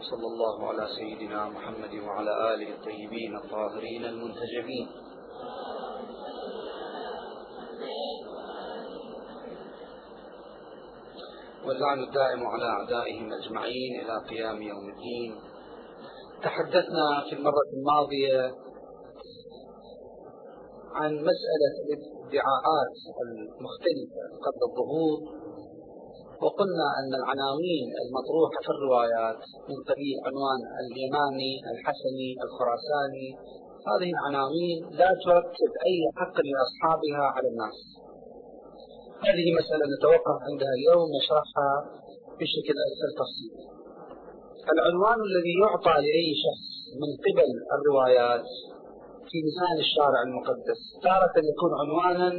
صلى 0.00 0.26
الله 0.26 0.68
على 0.68 0.88
سيدنا 0.96 1.48
محمد 1.48 1.94
وعلى 1.94 2.54
آله 2.54 2.74
الطيبين 2.74 3.36
الطاهرين 3.36 4.04
المنتجبين. 4.04 4.88
واللعن 11.66 11.98
الدائم 11.98 12.46
على 12.46 12.64
أعدائهم 12.64 13.32
أجمعين 13.32 14.00
إلى 14.00 14.14
قيام 14.30 14.62
يوم 14.62 14.88
الدين. 14.88 15.40
تحدثنا 16.42 17.06
في 17.28 17.36
المرة 17.36 17.68
الماضية 17.76 18.54
عن 20.94 21.12
مسألة 21.14 21.74
الادعاءات 21.84 22.96
المختلفة 23.26 24.22
قبل 24.46 24.62
الظهور. 24.70 25.39
وقلنا 26.44 26.86
أن 26.98 27.10
العناوين 27.20 27.86
المطروحة 28.04 28.60
في 28.66 28.70
الروايات 28.76 29.40
من 29.68 29.78
قبيل 29.90 30.16
عنوان 30.26 30.60
اليماني 30.80 31.52
الحسني 31.72 32.30
الخراساني. 32.44 33.28
هذه 33.90 34.10
العناوين 34.16 34.78
لا 35.00 35.10
ترتب 35.24 35.72
أي 35.88 35.98
حق 36.16 36.36
لأصحابها 36.48 37.24
على 37.34 37.48
الناس. 37.52 37.78
هذه 39.26 39.46
مسألة 39.60 39.84
نتوقف 39.94 40.36
عندها 40.48 40.72
اليوم 40.78 41.06
نشرحها 41.16 41.72
بشكل 42.38 42.76
أكثر 42.88 43.08
تفصيل. 43.20 43.54
العنوان 44.74 45.18
الذي 45.28 45.54
يعطى 45.64 45.94
لأي 46.06 46.28
شخص 46.44 46.66
من 47.02 47.10
قبل 47.24 47.48
الروايات 47.76 48.46
في 49.28 49.38
لسان 49.46 49.76
الشارع 49.86 50.20
المقدس 50.28 50.80
تارة 51.02 51.34
يكون 51.50 51.72
عنوانا 51.80 52.30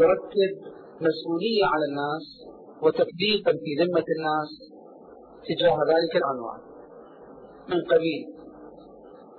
يرتب 0.00 0.81
مسؤولية 1.08 1.64
على 1.72 1.84
الناس 1.90 2.26
وتكليفا 2.82 3.52
في 3.62 3.70
ذمة 3.80 4.06
الناس 4.16 4.50
تجاه 5.48 5.76
ذلك 5.92 6.12
العنوان. 6.20 6.60
من 7.70 7.80
قبيل 7.92 8.22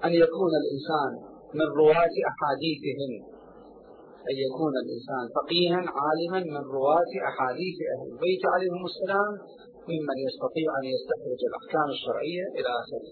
أن 0.05 0.11
يكون 0.23 0.51
الإنسان 0.61 1.11
من 1.59 1.67
رواة 1.81 2.15
أحاديثهم 2.31 3.11
أن 4.29 4.35
يكون 4.45 4.73
الإنسان 4.83 5.23
فقيها 5.37 5.81
عالما 5.99 6.39
من 6.55 6.63
رواة 6.77 7.11
أحاديث 7.29 7.77
أهل 7.93 8.07
البيت 8.13 8.43
عليهم 8.53 8.83
السلام 8.91 9.33
ممن 9.91 10.17
يستطيع 10.27 10.67
أن 10.79 10.85
يستخرج 10.95 11.41
الأحكام 11.49 11.87
الشرعية 11.95 12.45
إلى 12.57 12.69
آخره. 12.81 13.09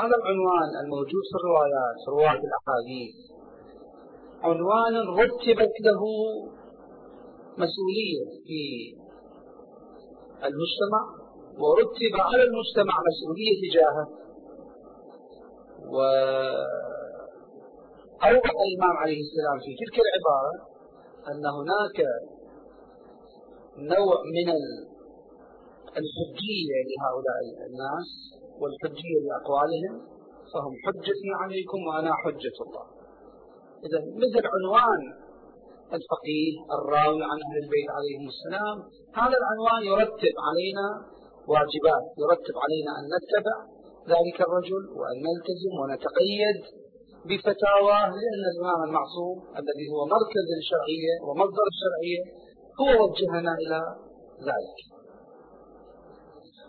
هذا 0.00 0.16
العنوان 0.20 0.70
الموجود 0.82 1.24
في 1.30 1.36
الروايات 1.40 1.98
رواة 2.14 2.40
الأحاديث 2.48 3.14
عنوان 4.48 4.94
رتبت 5.20 5.74
له 5.88 6.02
مسؤولية 7.64 8.24
في 8.46 8.60
المجتمع 10.48 11.02
ورتب 11.62 12.14
على 12.26 12.42
المجتمع 12.48 12.94
مسؤولية 13.10 13.54
تجاهه. 13.64 14.06
وأوضح 18.20 18.50
الإمام 18.66 18.94
عليه 19.02 19.20
السلام 19.26 19.56
في 19.64 19.72
تلك 19.80 19.96
العبارة 20.04 20.54
أن 21.30 21.44
هناك 21.58 21.98
نوع 23.94 24.16
من 24.36 24.48
الحجية 26.00 26.76
لهؤلاء 26.90 27.40
الناس 27.68 28.08
والحجية 28.60 29.18
لأقوالهم 29.26 29.94
فهم 30.52 30.72
حجتي 30.84 31.30
عليكم 31.42 31.78
وأنا 31.88 32.12
حجة 32.14 32.56
الله. 32.66 32.86
إذا 33.86 33.98
مثل 34.22 34.42
عنوان 34.54 35.00
الفقيه 35.98 36.52
الراوي 36.76 37.22
عن 37.30 37.38
أهل 37.46 37.56
البيت 37.64 37.88
عليهم 37.96 38.24
السلام. 38.34 38.76
هذا 39.20 39.36
العنوان 39.40 39.82
يرتب 39.92 40.34
علينا 40.48 40.86
واجبات 41.50 42.04
يرتب 42.22 42.56
علينا 42.64 42.90
أن 42.98 43.04
نتبع 43.16 43.56
ذلك 44.12 44.38
الرجل 44.46 44.82
وأن 44.98 45.16
نلتزم 45.28 45.72
ونتقيد 45.80 46.60
بفتاواه 47.28 48.08
لأن 48.20 48.42
الإمام 48.52 48.80
المعصوم 48.88 49.36
الذي 49.60 49.86
هو 49.92 50.00
مركز 50.14 50.46
الشرعية 50.60 51.14
ومصدر 51.26 51.66
الشرعية 51.74 52.22
هو 52.80 52.90
وجهنا 53.02 53.52
إلى 53.62 53.80
ذلك. 54.48 54.78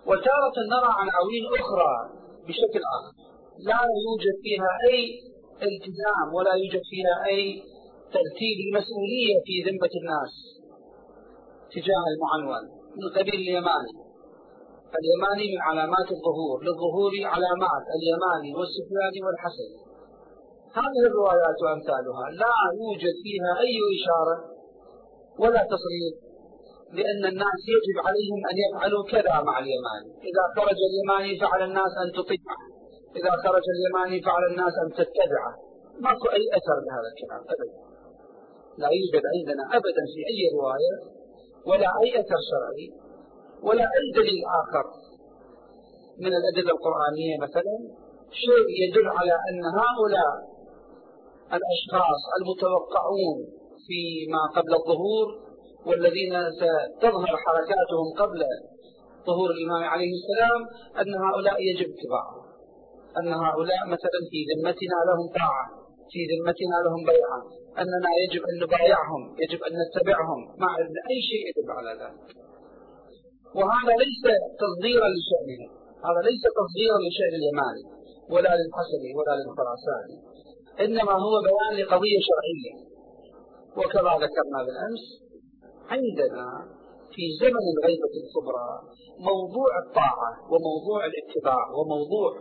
وتارة 0.10 0.58
نرى 0.74 0.92
عناوين 1.02 1.46
أخرى 1.60 1.94
بشكل 2.48 2.82
آخر. 2.98 3.14
لا 3.70 3.82
يوجد 4.06 4.36
فيها 4.44 4.72
أي 4.90 5.00
التزام 5.68 6.28
ولا 6.36 6.54
يوجد 6.54 6.82
فيها 6.92 7.16
أي 7.32 7.64
ترتيب 8.16 8.58
المسؤولية 8.68 9.36
في 9.46 9.54
ذمة 9.68 9.94
الناس 10.02 10.34
تجاه 11.74 12.06
المعنون 12.14 12.64
من 13.00 13.08
قبيل 13.18 13.40
اليماني. 13.46 13.94
اليماني 15.00 15.46
من 15.54 15.62
علامات 15.70 16.08
الظهور 16.16 16.58
للظهور 16.66 17.12
علامات 17.34 17.86
اليماني 17.98 18.52
والسفياني 18.58 19.20
والحسن 19.26 19.70
هذه 20.80 21.02
الروايات 21.10 21.58
وأمثالها 21.64 22.26
لا 22.42 22.56
يوجد 22.82 23.16
فيها 23.24 23.52
أي 23.64 23.76
إشارة 23.96 24.38
ولا 25.42 25.62
تصريح 25.74 26.14
لأن 26.98 27.24
الناس 27.34 27.60
يجب 27.76 27.98
عليهم 28.08 28.40
أن 28.52 28.56
يفعلوا 28.64 29.04
كذا 29.14 29.36
مع 29.48 29.56
اليماني. 29.64 30.12
إذا 30.30 30.44
خرج 30.58 30.78
اليماني 30.90 31.40
فعلى 31.40 31.64
الناس 31.64 31.94
أن 32.04 32.10
تطيعه. 32.18 32.62
إذا 33.20 33.32
خرج 33.44 33.66
اليماني 33.76 34.22
فعلى 34.22 34.48
الناس 34.52 34.74
أن 34.84 34.90
تتبعه. 35.00 35.54
ماكو 36.06 36.28
أي 36.38 36.44
أثر 36.58 36.78
لهذا 36.86 37.08
الكلام 37.14 37.42
أبدا. 37.54 37.91
لا 38.78 38.90
يوجد 38.98 39.24
عندنا 39.36 39.64
أبدا 39.78 40.04
في 40.14 40.20
أي 40.32 40.40
رواية 40.58 40.96
ولا 41.70 41.90
أي 42.02 42.20
أثر 42.20 42.40
شرعي 42.52 42.88
ولا 43.64 43.84
أي 43.84 44.06
دليل 44.16 44.42
آخر 44.62 44.86
من 46.20 46.32
الأدلة 46.40 46.72
القرآنية 46.76 47.36
مثلا 47.46 47.76
شيء 48.32 48.68
يدل 48.84 49.08
على 49.08 49.36
أن 49.50 49.64
هؤلاء 49.82 50.34
الأشخاص 51.58 52.22
المتوقعون 52.38 53.38
فيما 53.88 54.44
قبل 54.56 54.74
الظهور 54.80 55.28
والذين 55.86 56.34
ستظهر 56.62 57.32
حركاتهم 57.46 58.08
قبل 58.22 58.40
ظهور 59.28 59.50
الإمام 59.52 59.84
عليه 59.84 60.12
السلام 60.20 60.62
أن 61.02 61.12
هؤلاء 61.26 61.58
يجب 61.70 61.90
اتباعهم 61.96 62.42
أن 63.20 63.34
هؤلاء 63.34 63.82
مثلا 63.88 64.20
في 64.32 64.40
ذمتنا 64.52 64.98
لهم 65.10 65.28
طاعة. 65.42 65.66
في 66.12 66.20
ذمتنا 66.32 66.78
لهم 66.86 67.02
بيعة 67.12 67.40
أننا 67.82 68.10
يجب 68.24 68.42
أن 68.50 68.56
نبايعهم 68.64 69.22
يجب 69.44 69.60
أن 69.68 69.74
نتبعهم. 69.84 70.40
ما 70.62 70.68
عندنا 70.76 71.02
أي 71.12 71.18
شيء 71.30 71.42
يدل 71.50 71.72
على 71.78 71.92
ذلك. 72.02 72.22
وهذا 73.60 73.94
ليس 74.04 74.24
تصديرا 74.64 75.08
لشأنهم 75.18 75.70
هذا 76.08 76.22
ليس 76.30 76.44
تصديرا 76.60 76.98
لشأن 77.06 77.34
اليماني 77.40 77.84
ولا 78.34 78.52
للحسني 78.60 79.12
ولا 79.18 79.34
للخراساني. 79.40 80.18
إنما 80.86 81.14
هو 81.26 81.36
بيان 81.48 81.74
لقضية 81.80 82.20
شرعية. 82.30 82.74
وكما 83.78 84.12
ذكرنا 84.26 84.60
بالأمس 84.66 85.06
عندنا 85.94 86.48
في 87.14 87.24
زمن 87.42 87.66
الغيبة 87.74 88.14
الكبرى 88.24 88.70
موضوع 89.32 89.72
الطاعة 89.86 90.32
وموضوع 90.52 91.00
الاتباع 91.06 91.64
وموضوع 91.78 92.32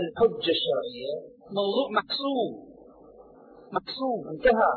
الحجة 0.00 0.52
الشرعية. 0.58 1.33
موضوع 1.60 1.86
محسوم 1.98 2.50
محسوم 3.76 4.20
انتهى 4.34 4.72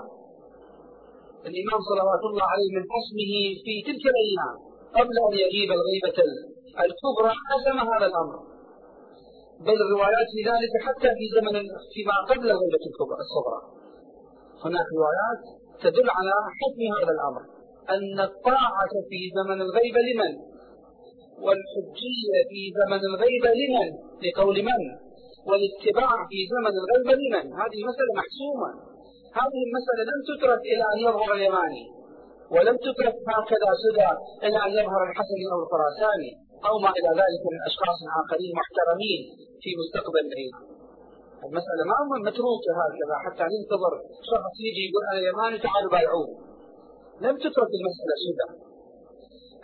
الإمام 1.50 1.80
صلوات 1.92 2.24
الله 2.30 2.46
عليه 2.54 2.70
من 2.78 2.84
حسمه 2.94 3.34
في 3.64 3.74
تلك 3.88 4.04
الأيام 4.14 4.56
قبل 4.98 5.16
أن 5.28 5.34
يجيب 5.44 5.70
الغيبة 5.78 6.18
الكبرى 6.86 7.32
حسم 7.50 7.78
هذا 7.92 8.06
الأمر 8.12 8.38
بل 9.68 9.78
الروايات 9.86 10.28
في 10.36 10.42
ذلك 10.52 10.74
حتى 10.86 11.10
في 11.18 11.26
زمن 11.36 11.56
فيما 11.94 12.18
قبل 12.30 12.48
الغيبة 12.56 12.84
الكبرى 12.90 13.22
الصغرى 13.26 13.62
هناك 14.66 14.88
روايات 14.98 15.42
تدل 15.84 16.10
على 16.18 16.34
حكم 16.60 16.82
هذا 16.98 17.12
الأمر 17.18 17.44
أن 17.96 18.20
الطاعة 18.30 18.94
في 19.10 19.20
زمن 19.38 19.62
الغيبة 19.62 20.00
لمن؟ 20.08 20.34
والحجية 21.44 22.38
في 22.50 22.62
زمن 22.80 23.02
الغيبة 23.12 23.50
لمن؟ 23.62 23.90
لقول 24.26 24.64
من؟ 24.64 25.07
والاتباع 25.50 26.12
في 26.30 26.40
زمن 26.54 26.74
الغيبة 26.82 27.14
لمن؟ 27.22 27.46
هذه 27.62 27.80
مسألة 27.90 28.12
محسومة. 28.22 28.70
هذه 29.40 29.60
المسألة 29.68 30.02
لم 30.12 30.20
تترك 30.30 30.62
إلى 30.72 30.84
أن 30.94 30.98
يظهر 31.08 31.30
اليماني 31.38 31.86
ولم 32.56 32.76
تترك 32.86 33.16
هكذا 33.36 33.70
سدى 33.84 34.12
إلى 34.46 34.58
أن 34.66 34.72
يظهر 34.80 35.02
الحسني 35.10 35.46
أو 35.52 35.58
الخراساني 35.64 36.32
أو 36.68 36.74
ما 36.84 36.92
إلى 36.98 37.10
ذلك 37.22 37.44
من 37.54 37.60
أشخاص 37.70 38.00
آخرين 38.22 38.52
محترمين 38.62 39.22
في 39.62 39.70
مستقبل 39.82 40.24
العيد. 40.30 40.56
المسألة 41.46 41.84
ما 41.92 41.98
متروكة 42.28 42.72
هكذا 42.82 43.16
حتى 43.26 43.44
ننتظر 43.54 43.94
شخص 44.32 44.54
يجي 44.68 44.84
يقول 44.88 45.04
أنا 45.12 45.22
يماني 45.30 45.58
تعالوا 45.66 45.92
بايعوه 45.92 46.30
لم 47.26 47.36
تترك 47.44 47.72
المسألة 47.80 48.16
سدى 48.26 48.48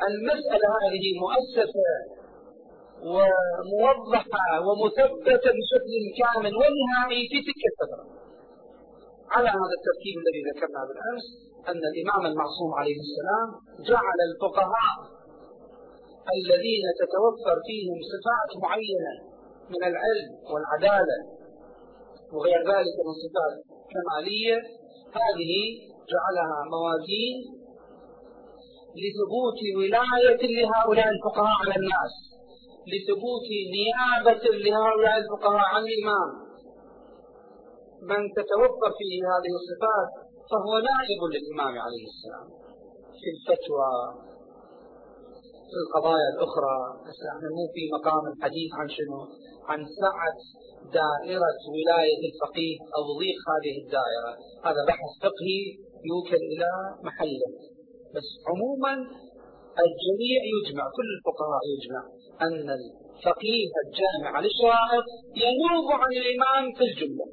المسألة 0.09 0.67
هذه 0.83 1.05
مؤسسة 1.23 1.87
وموضحة 3.11 4.47
ومثبتة 4.65 5.45
بشكل 5.57 5.93
كامل 6.19 6.53
ونهائي 6.61 7.21
في 7.31 7.37
تلك 7.47 7.63
الفترة. 7.71 8.05
على 9.35 9.49
هذا 9.49 9.75
التركيب 9.79 10.15
الذي 10.23 10.41
ذكرنا 10.49 10.81
بالأمس 10.87 11.25
أن 11.69 11.81
الإمام 11.91 12.23
المعصوم 12.31 12.71
عليه 12.79 12.97
السلام 13.05 13.47
جعل 13.89 14.19
الفقهاء 14.29 14.95
الذين 16.39 16.85
تتوفر 17.01 17.57
فيهم 17.67 17.97
صفات 18.13 18.51
معينة 18.63 19.13
من 19.73 19.81
العلم 19.91 20.29
والعدالة 20.51 21.17
وغير 22.33 22.59
ذلك 22.73 22.95
من 23.07 23.13
صفات 23.23 23.53
كمالية 23.93 24.57
هذه 25.19 25.53
جعلها 26.13 26.57
موازين 26.73 27.37
لثبوت 29.01 29.59
ولاية 29.77 30.41
لهؤلاء 30.55 31.09
الفقهاء 31.15 31.55
على 31.61 31.75
الناس. 31.81 32.13
لثبوت 32.91 33.47
نيابة 33.77 34.43
لهؤلاء 34.65 35.15
الفقهاء 35.21 35.67
عن 35.75 35.83
الإمام. 35.91 36.29
من 38.09 38.21
تتوفر 38.37 38.91
فيه 38.99 39.15
هذه 39.33 39.53
الصفات 39.59 40.09
فهو 40.49 40.73
نائب 40.89 41.21
للإمام 41.33 41.73
عليه 41.85 42.05
السلام. 42.13 42.47
في 43.19 43.27
الفتوى 43.35 43.91
في 45.73 45.77
القضايا 45.83 46.29
الأخرى 46.35 46.77
إحنا 47.31 47.49
مو 47.57 47.63
في 47.73 47.83
مقام 47.95 48.23
الحديث 48.33 48.69
عن 48.79 48.87
شنو؟ 48.97 49.19
عن 49.69 49.79
سعة 50.01 50.37
دائرة 50.99 51.61
ولاية 51.75 52.21
الفقيه 52.29 52.75
أو 52.95 53.01
ضيق 53.19 53.39
هذه 53.51 53.75
الدائرة. 53.83 54.31
هذا 54.67 54.81
بحث 54.89 55.11
فقهي 55.23 55.59
يوكل 56.11 56.41
إلى 56.53 56.69
محله. 57.07 57.49
بس 58.15 58.27
عموما 58.49 58.93
الجميع 59.85 60.39
يجمع 60.55 60.85
كل 60.97 61.07
الفقهاء 61.17 61.61
يجمع. 61.73 62.03
أن 62.41 62.67
الفقيه 62.79 63.71
الجامع 63.85 64.39
للشرائط 64.39 65.05
ينوب 65.45 65.91
عن 65.91 66.11
الإمام 66.21 66.73
في 66.77 66.83
الجملة. 66.83 67.25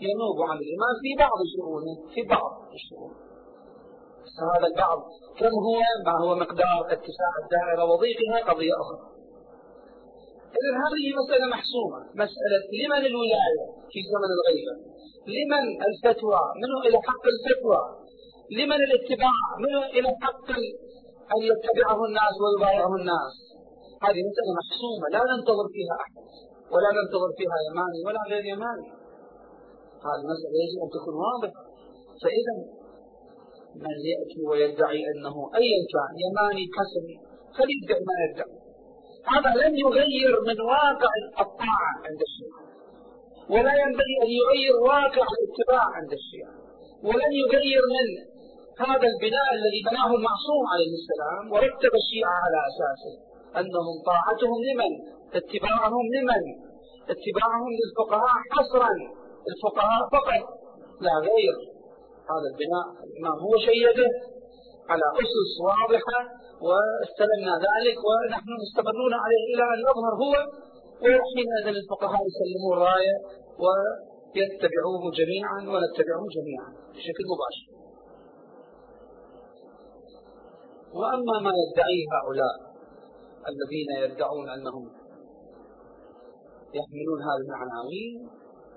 ينوب 0.00 0.36
عن 0.50 0.56
الإمام 0.64 0.94
في 1.02 1.10
بعض 1.18 1.38
شؤونه 1.56 1.94
في 2.14 2.22
بعض 2.22 2.52
الشؤون. 2.74 3.14
هذا 4.54 4.66
البعض 4.66 4.98
كم 5.38 5.54
هو؟ 5.66 5.78
ما 6.06 6.14
هو 6.24 6.34
مقدار 6.34 6.80
اتساع 6.94 7.32
الدائرة 7.42 7.84
وضيقها؟ 7.84 8.38
قضية 8.48 8.74
أخرى. 8.82 9.00
إذا 10.58 10.70
هذه 10.82 11.04
مسألة 11.20 11.46
محسومة. 11.56 11.98
مسألة 12.24 12.62
لمن 12.80 13.06
الولاية 13.10 13.66
في 13.90 13.98
زمن 14.12 14.30
الغيبة؟ 14.36 14.74
لمن 15.34 15.64
الفتوى؟ 15.88 16.40
منه 16.62 16.78
إلى 16.86 16.98
حق 17.08 17.24
الفتوى؟ 17.34 17.80
لمن 18.58 18.78
الاتباع؟ 18.88 19.38
منه 19.64 19.82
إلى 19.86 20.08
حق 20.22 20.50
أن 21.34 21.40
يتبعه 21.50 22.04
الناس 22.08 22.34
ويبايعه 22.42 22.94
الناس؟ 23.00 23.34
هذه 24.04 24.20
مسألة 24.30 24.50
محسومة 24.60 25.06
لا 25.14 25.22
ننتظر 25.30 25.66
فيها 25.74 25.94
أحد 26.04 26.24
ولا 26.72 26.90
ننتظر 26.98 27.30
فيها 27.38 27.56
يماني 27.68 28.00
ولا 28.06 28.22
غير 28.30 28.44
يماني. 28.54 28.88
هذه 30.06 30.20
المسألة 30.24 30.56
يجب 30.64 30.78
أن 30.84 30.90
تكون 30.96 31.14
واضحة. 31.26 31.62
فإذا 32.22 32.54
من 33.84 33.96
يأتي 34.12 34.40
ويدعي 34.48 35.00
أنه 35.12 35.36
أيا 35.60 35.80
كان 35.92 36.12
يماني 36.26 36.64
قسمي 36.78 37.16
فليدعي 37.56 38.02
ما 38.10 38.16
يدعي. 38.24 38.56
هذا 39.32 39.50
لن 39.62 39.74
يغير 39.84 40.32
من 40.48 40.60
واقع 40.60 41.12
الطاعة 41.44 41.92
عند 42.06 42.20
الشيعة 42.28 42.62
ولا 43.54 43.74
ينبغي 43.82 44.14
أن 44.24 44.30
يغير 44.40 44.74
واقع 44.90 45.26
الاتباع 45.36 45.84
عند 45.98 46.12
الشيعة 46.20 46.54
ولن 47.08 47.32
يغير 47.42 47.82
من 47.94 48.06
هذا 48.86 49.06
البناء 49.12 49.48
الذي 49.58 49.80
بناه 49.90 50.10
المعصوم 50.18 50.64
عليه 50.72 50.92
السلام 51.00 51.52
ورتب 51.52 51.92
الشيعة 52.02 52.36
على 52.44 52.58
أساسه. 52.70 53.31
أنهم 53.60 53.94
طاعتهم 54.10 54.58
لمن؟ 54.68 54.92
اتباعهم 55.38 56.04
لمن؟ 56.14 56.42
اتباعهم 57.14 57.72
للفقهاء 57.78 58.36
حصرا 58.54 58.92
الفقهاء 59.50 60.00
فقط 60.16 60.42
لا 61.06 61.14
غير 61.28 61.54
هذا 62.32 62.46
البناء 62.52 62.86
الإمام 63.06 63.36
هو 63.46 63.54
شيده 63.68 64.08
على 64.90 65.06
أسس 65.22 65.50
واضحة 65.68 66.18
واستلمنا 66.66 67.54
ذلك 67.68 67.98
ونحن 68.08 68.50
مستمرون 68.64 69.14
عليه 69.24 69.44
إلى 69.52 69.64
أن 69.74 69.78
يظهر 69.88 70.12
هو 70.22 70.34
وحينئذ 71.04 71.66
الفقهاء 71.76 72.20
يسلمون 72.30 72.72
الراية 72.76 73.16
ويتبعوه 73.62 75.02
جميعا 75.20 75.58
ونتبعه 75.72 76.22
جميعا 76.36 76.70
بشكل 76.94 77.24
مباشر 77.32 77.66
وأما 80.98 81.36
ما 81.44 81.52
يدعيه 81.62 82.04
هؤلاء 82.16 82.71
الذين 83.50 83.90
يدعون 84.04 84.48
أنهم 84.48 84.84
يحملون 86.78 87.18
هذه 87.28 87.46
العناوين 87.48 88.28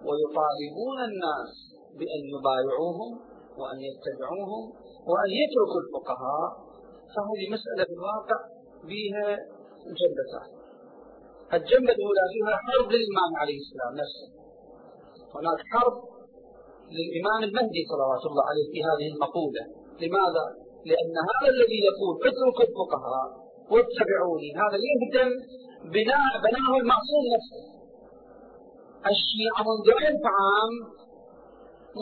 ويطالبون 0.08 1.00
الناس 1.10 1.54
بأن 2.00 2.22
يبايعوهم 2.34 3.12
وأن 3.60 3.80
يتبعوهم 3.90 4.64
وأن 5.10 5.30
يتركوا 5.42 5.82
الفقهاء 5.84 6.50
فهذه 7.14 7.46
مسألة 7.56 7.84
في 7.86 7.94
الواقع 7.94 8.40
فيها 8.88 9.28
جنبتان 10.00 10.56
الجنبة 11.54 11.94
الأولى 11.98 12.24
فيها 12.34 12.54
حرب 12.66 12.88
للإمام 12.96 13.32
عليه 13.42 13.58
السلام 13.64 13.94
نفسه. 14.02 14.28
هناك 15.36 15.60
حرب 15.72 15.96
للإمام 16.96 17.40
المهدي 17.48 17.82
صلوات 17.92 18.24
الله 18.30 18.44
عليه 18.50 18.66
في 18.74 18.80
هذه 18.90 19.08
المقولة. 19.14 19.64
لماذا؟ 20.02 20.46
لأن 20.90 21.16
هذا 21.30 21.48
الذي 21.56 21.80
يقول 21.90 22.14
اتركوا 22.28 22.66
الفقهاء 22.70 23.45
واتبعوني. 23.72 24.50
هذا 24.62 24.78
يهدم 24.90 25.30
بناء 25.96 26.32
بناه 26.46 26.72
المعصوم 26.82 27.24
نفسه. 27.36 27.62
الشيعة 29.12 29.62
منذ 29.70 29.88
ألف 30.10 30.24
عام 30.38 30.74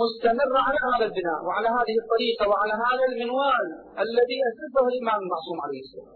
مستمرة 0.01 0.59
على 0.67 0.79
هذا 0.87 1.05
البناء 1.09 1.39
وعلى 1.45 1.69
هذه 1.77 1.95
الطريقة 2.03 2.43
وعلى 2.51 2.73
هذا 2.85 3.03
المنوال 3.11 3.65
الذي 4.05 4.37
أسسه 4.49 4.83
الإمام 4.91 5.19
المعصوم 5.25 5.57
عليه 5.65 5.81
السلام. 5.85 6.13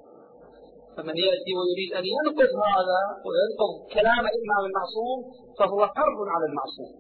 فمن 0.96 1.16
يأتي 1.26 1.52
ويريد 1.58 1.92
أن 2.00 2.06
ينقض 2.16 2.52
هذا 2.76 3.02
وينقض 3.26 3.74
كلام 3.98 4.24
الإمام 4.34 4.64
المعصوم 4.70 5.18
فهو 5.60 5.80
حرب 5.96 6.20
على 6.36 6.46
المعصوم. 6.52 6.92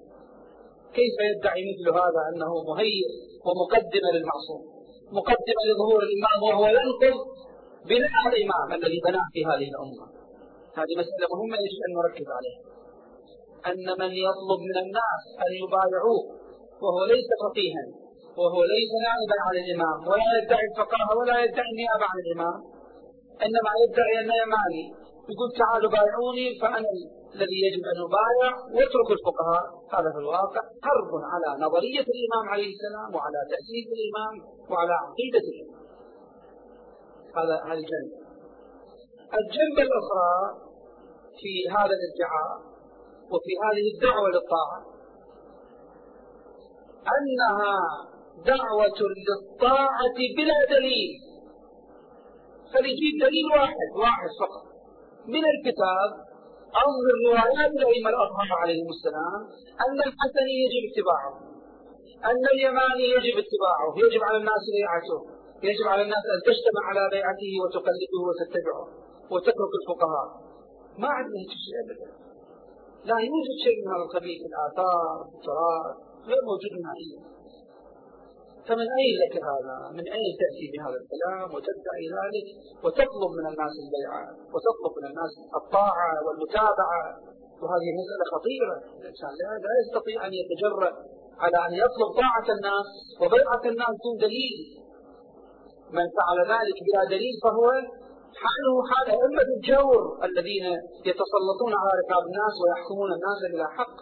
كيف 0.97 1.15
يدعي 1.29 1.61
مثل 1.71 1.85
هذا 2.01 2.21
أنه 2.29 2.51
مهيئ 2.69 3.09
ومقدمة 3.47 4.09
للمعصوم؟ 4.15 4.61
مقدمة 5.19 5.61
لظهور 5.69 5.99
الإمام 6.07 6.39
وهو 6.47 6.65
ينقض 6.79 7.17
بناء 7.91 8.23
الإمام 8.31 8.67
الذي 8.77 8.99
بناه 9.07 9.27
في 9.33 9.41
هذه 9.49 9.67
الأمة. 9.73 10.05
هذه 10.79 10.93
مسألة 11.01 11.25
مهمة 11.33 11.57
يجب 11.65 11.81
أن 11.87 11.91
نركز 11.99 12.27
عليها. 12.37 12.61
أن 13.69 13.85
من 14.01 14.11
يطلب 14.27 14.59
من 14.69 14.77
الناس 14.85 15.23
أن 15.45 15.51
يبايعوه 15.63 16.23
وهو 16.83 17.01
ليس 17.13 17.29
فقيها 17.43 17.85
وهو 18.39 18.61
ليس 18.73 18.91
نائبا 19.07 19.37
عن 19.47 19.55
الإمام 19.63 19.97
ولا 20.09 20.29
يدعي 20.39 20.65
الفقاهة 20.71 21.11
ولا 21.19 21.35
يدعي 21.45 21.69
النيابة 21.73 22.05
عن 22.11 22.17
الإمام 22.25 22.57
إنما 23.45 23.71
يدعي 23.83 24.13
أنه 24.21 24.35
يماني 24.43 24.85
يقول 25.31 25.49
تعالوا 25.61 25.91
بايعوني 25.95 26.47
فأنا 26.61 26.89
الذي 27.35 27.57
يجب 27.65 27.83
أن 27.91 27.97
يبايع 28.05 28.51
واتركوا 28.75 29.15
الفقهاء. 29.19 29.63
هذا 29.95 30.09
في 30.13 30.19
الواقع 30.23 30.61
حرب 30.85 31.11
على 31.33 31.49
نظرية 31.65 32.07
الإمام 32.15 32.45
عليه 32.53 32.69
السلام 32.75 33.09
وعلى 33.15 33.39
تأسيس 33.51 33.87
الإمام 33.97 34.33
وعلى 34.71 34.93
عقيدة 35.03 35.43
الإمام. 35.51 35.76
هذا 37.37 37.55
هذه 37.65 37.79
الجنبة 37.83 38.17
الجنبة 39.39 39.81
الأخرى 39.87 40.33
في 41.39 41.69
هذا 41.69 41.93
الادعاء 41.99 42.51
وفي 43.31 43.51
هذه 43.63 43.85
الدعوة 43.95 44.29
للطاعة 44.29 44.79
أنها 47.17 47.75
دعوة 48.45 48.99
للطاعة 49.27 50.17
بلا 50.37 50.77
دليل. 50.77 51.11
فليجيب 52.73 53.13
دليل 53.21 53.45
واحد 53.55 53.89
واحد 54.03 54.29
فقط. 54.41 54.63
من 55.27 55.43
الكتاب 55.53 56.09
أو 56.81 56.89
من 57.05 57.15
روايات 57.27 57.71
الأئمة 57.71 58.09
الأطهار 58.09 58.49
عليهم 58.61 58.87
السلام 58.95 59.41
أن 59.85 59.97
الحسن 60.07 60.47
يجب 60.63 60.83
اتباعه 60.89 61.33
أن 62.29 62.43
اليماني 62.53 63.05
يجب 63.15 63.35
اتباعه 63.43 63.89
يجب 64.03 64.23
على 64.23 64.37
الناس 64.37 64.63
بيعته 64.75 65.36
يجب 65.63 65.87
على 65.87 66.01
الناس 66.01 66.23
أن 66.33 66.39
تجتمع 66.47 66.83
على 66.89 67.01
بيعته 67.11 67.51
وتقلده 67.63 68.19
وتتبعه 68.27 68.85
وتترك 69.31 69.73
الفقهاء. 69.81 70.27
ما 70.97 71.07
عندنا 71.07 71.41
شيء 71.65 71.75
أبدا. 71.83 72.09
لا 73.09 73.17
يوجد 73.29 73.55
شيء 73.63 73.77
من 73.81 73.87
هذا 73.93 74.03
القبيل. 74.07 74.37
في 74.41 74.47
الآثار 74.51 75.07
في 75.29 75.35
التراث 75.37 75.95
غير 76.27 76.41
موجود 76.49 76.73
نهائيا 76.83 77.21
فمن 78.67 78.87
أين 78.99 79.13
لك 79.23 79.35
هذا؟ 79.51 79.75
من 79.97 80.05
أين 80.17 80.31
تأتي 80.41 80.65
بهذا 80.73 80.97
الكلام 81.03 81.47
وتدعي 81.55 82.05
ذلك؟ 82.17 82.47
وتطلب 82.83 83.31
من 83.39 83.45
الناس 83.51 83.73
البيعة 83.83 84.23
وتطلب 84.53 84.93
من 84.97 85.05
الناس 85.11 85.33
الطاعة 85.59 86.11
والمتابعة. 86.25 87.01
وهذه 87.61 87.89
مسألة 88.01 88.25
خطيرة. 88.35 88.75
الإنسان 88.99 89.31
لا 89.65 89.73
يستطيع 89.81 90.17
أن 90.27 90.31
يتجرأ 90.41 90.91
على 91.43 91.57
أن 91.67 91.73
يطلب 91.83 92.09
طاعة 92.21 92.47
الناس 92.57 92.87
وبيعة 93.21 93.63
الناس 93.71 93.93
دون 94.03 94.15
دليل. 94.25 94.55
من 95.95 96.05
فعل 96.17 96.37
ذلك 96.53 96.77
بلا 96.87 97.03
دليل 97.13 97.35
فهو 97.43 97.67
حاله 98.43 98.75
حال 98.89 99.07
أئمة 99.17 99.47
الجور 99.57 100.01
الذين 100.27 100.65
يتسلطون 101.09 101.71
على 101.81 101.91
ركاب 102.01 102.23
الناس 102.29 102.53
ويحكمون 102.61 103.09
الناس 103.17 103.39
بلا 103.53 103.67
حق. 103.77 103.97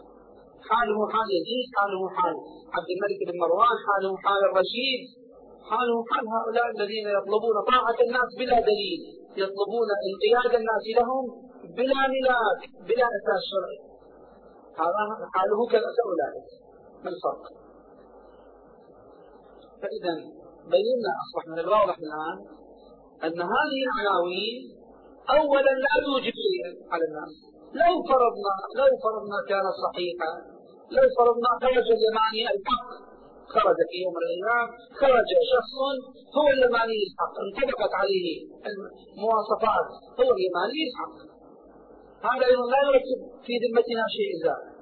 حاله 0.69 0.99
حال 1.13 1.27
يزيد 1.39 1.67
حاله 1.77 2.01
حال 2.17 2.35
عبد 2.75 2.89
الملك 2.95 3.19
بن 3.29 3.35
مروان 3.43 3.77
حاله 3.87 4.11
حال 4.25 4.41
الرشيد 4.49 5.01
حاله 5.69 5.97
حال 6.09 6.23
هؤلاء 6.37 6.65
الذين 6.75 7.07
يطلبون 7.17 7.55
طاعة 7.71 7.99
الناس 8.07 8.29
بلا 8.39 8.57
دليل 8.69 9.01
يطلبون 9.41 9.89
انقياد 10.07 10.53
الناس 10.61 10.85
لهم 10.99 11.23
بلا 11.77 12.01
ملاك 12.13 12.61
بلا 12.87 13.07
أساس 13.17 13.41
شرعي. 13.51 13.79
هذا 14.81 15.03
حاله 15.33 15.59
كأولئك 15.71 16.47
ما 17.03 17.09
الفرق؟ 17.13 17.43
فإذا 19.81 20.13
بينا 20.73 21.11
أصبح 21.23 21.43
من 21.51 21.59
الواضح 21.59 21.95
الآن 22.07 22.37
أن 23.25 23.37
هذه 23.53 23.79
العناوين 23.87 24.55
أولا 25.37 25.71
لا 25.83 25.93
توجب 26.05 26.35
شيئا 26.45 26.71
على 26.91 27.03
الناس. 27.09 27.33
لو 27.81 27.93
فرضنا 28.09 28.53
لو 28.79 28.89
فرضنا 29.05 29.39
كانت 29.51 29.75
صحيحة 29.85 30.29
لو 30.95 31.05
فرضنا 31.17 31.49
خرج 31.63 31.87
اليماني 31.97 32.41
الحق 32.53 32.87
خرج 33.53 33.77
في 33.89 33.97
يوم 34.03 34.13
من 34.17 34.23
الأيام 34.27 34.67
خرج 35.01 35.29
شخص 35.53 35.73
هو 36.37 36.47
اليماني 36.55 36.97
الحق 37.07 37.35
انطبقت 37.45 37.93
عليه 38.01 38.29
المواصفات 38.69 39.87
هو 40.19 40.29
اليماني 40.35 40.81
الحق. 40.87 41.15
هذا 42.27 42.45
أيضا 42.51 42.65
لا 42.73 42.79
يرتب 42.87 43.19
في 43.45 43.53
ذمتنا 43.63 44.05
شيء 44.17 44.31
زاد 44.43 44.74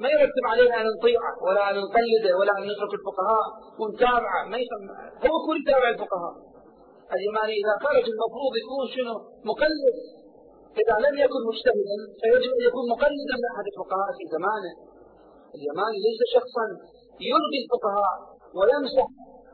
ما 0.00 0.08
يرتب 0.14 0.44
علينا 0.52 0.74
أن 0.80 0.86
نطيعه 0.94 1.32
ولا 1.46 1.62
أن 1.70 1.74
نقلده 1.84 2.32
ولا 2.38 2.52
أن 2.58 2.62
نترك 2.70 2.92
الفقهاء 3.00 3.46
ونتابعه 3.80 4.40
ما 4.50 4.56
يفهم 4.62 4.82
هو 5.24 5.34
يكون 5.40 5.56
يتابع 5.60 5.88
الفقهاء. 5.94 6.34
اليماني 7.16 7.54
إذا 7.62 7.74
خرج 7.84 8.04
المفروض 8.14 8.52
يكون 8.62 8.84
شنو؟ 8.94 9.16
مقلد. 9.50 9.96
إذا 10.82 10.96
لم 11.06 11.14
يكن 11.24 11.40
مجتهدا 11.50 11.98
فيجب 12.20 12.52
أن 12.58 12.62
يكون 12.68 12.84
مقلدا 12.94 13.36
لاحد 13.44 13.64
الفقهاء 13.72 14.08
في 14.16 14.24
زمانه. 14.34 14.72
اليماني 15.56 15.98
ليس 16.06 16.20
شخصا 16.36 16.64
يلغي 17.30 17.58
الفقهاء 17.64 18.16
ويمسح 18.58 19.06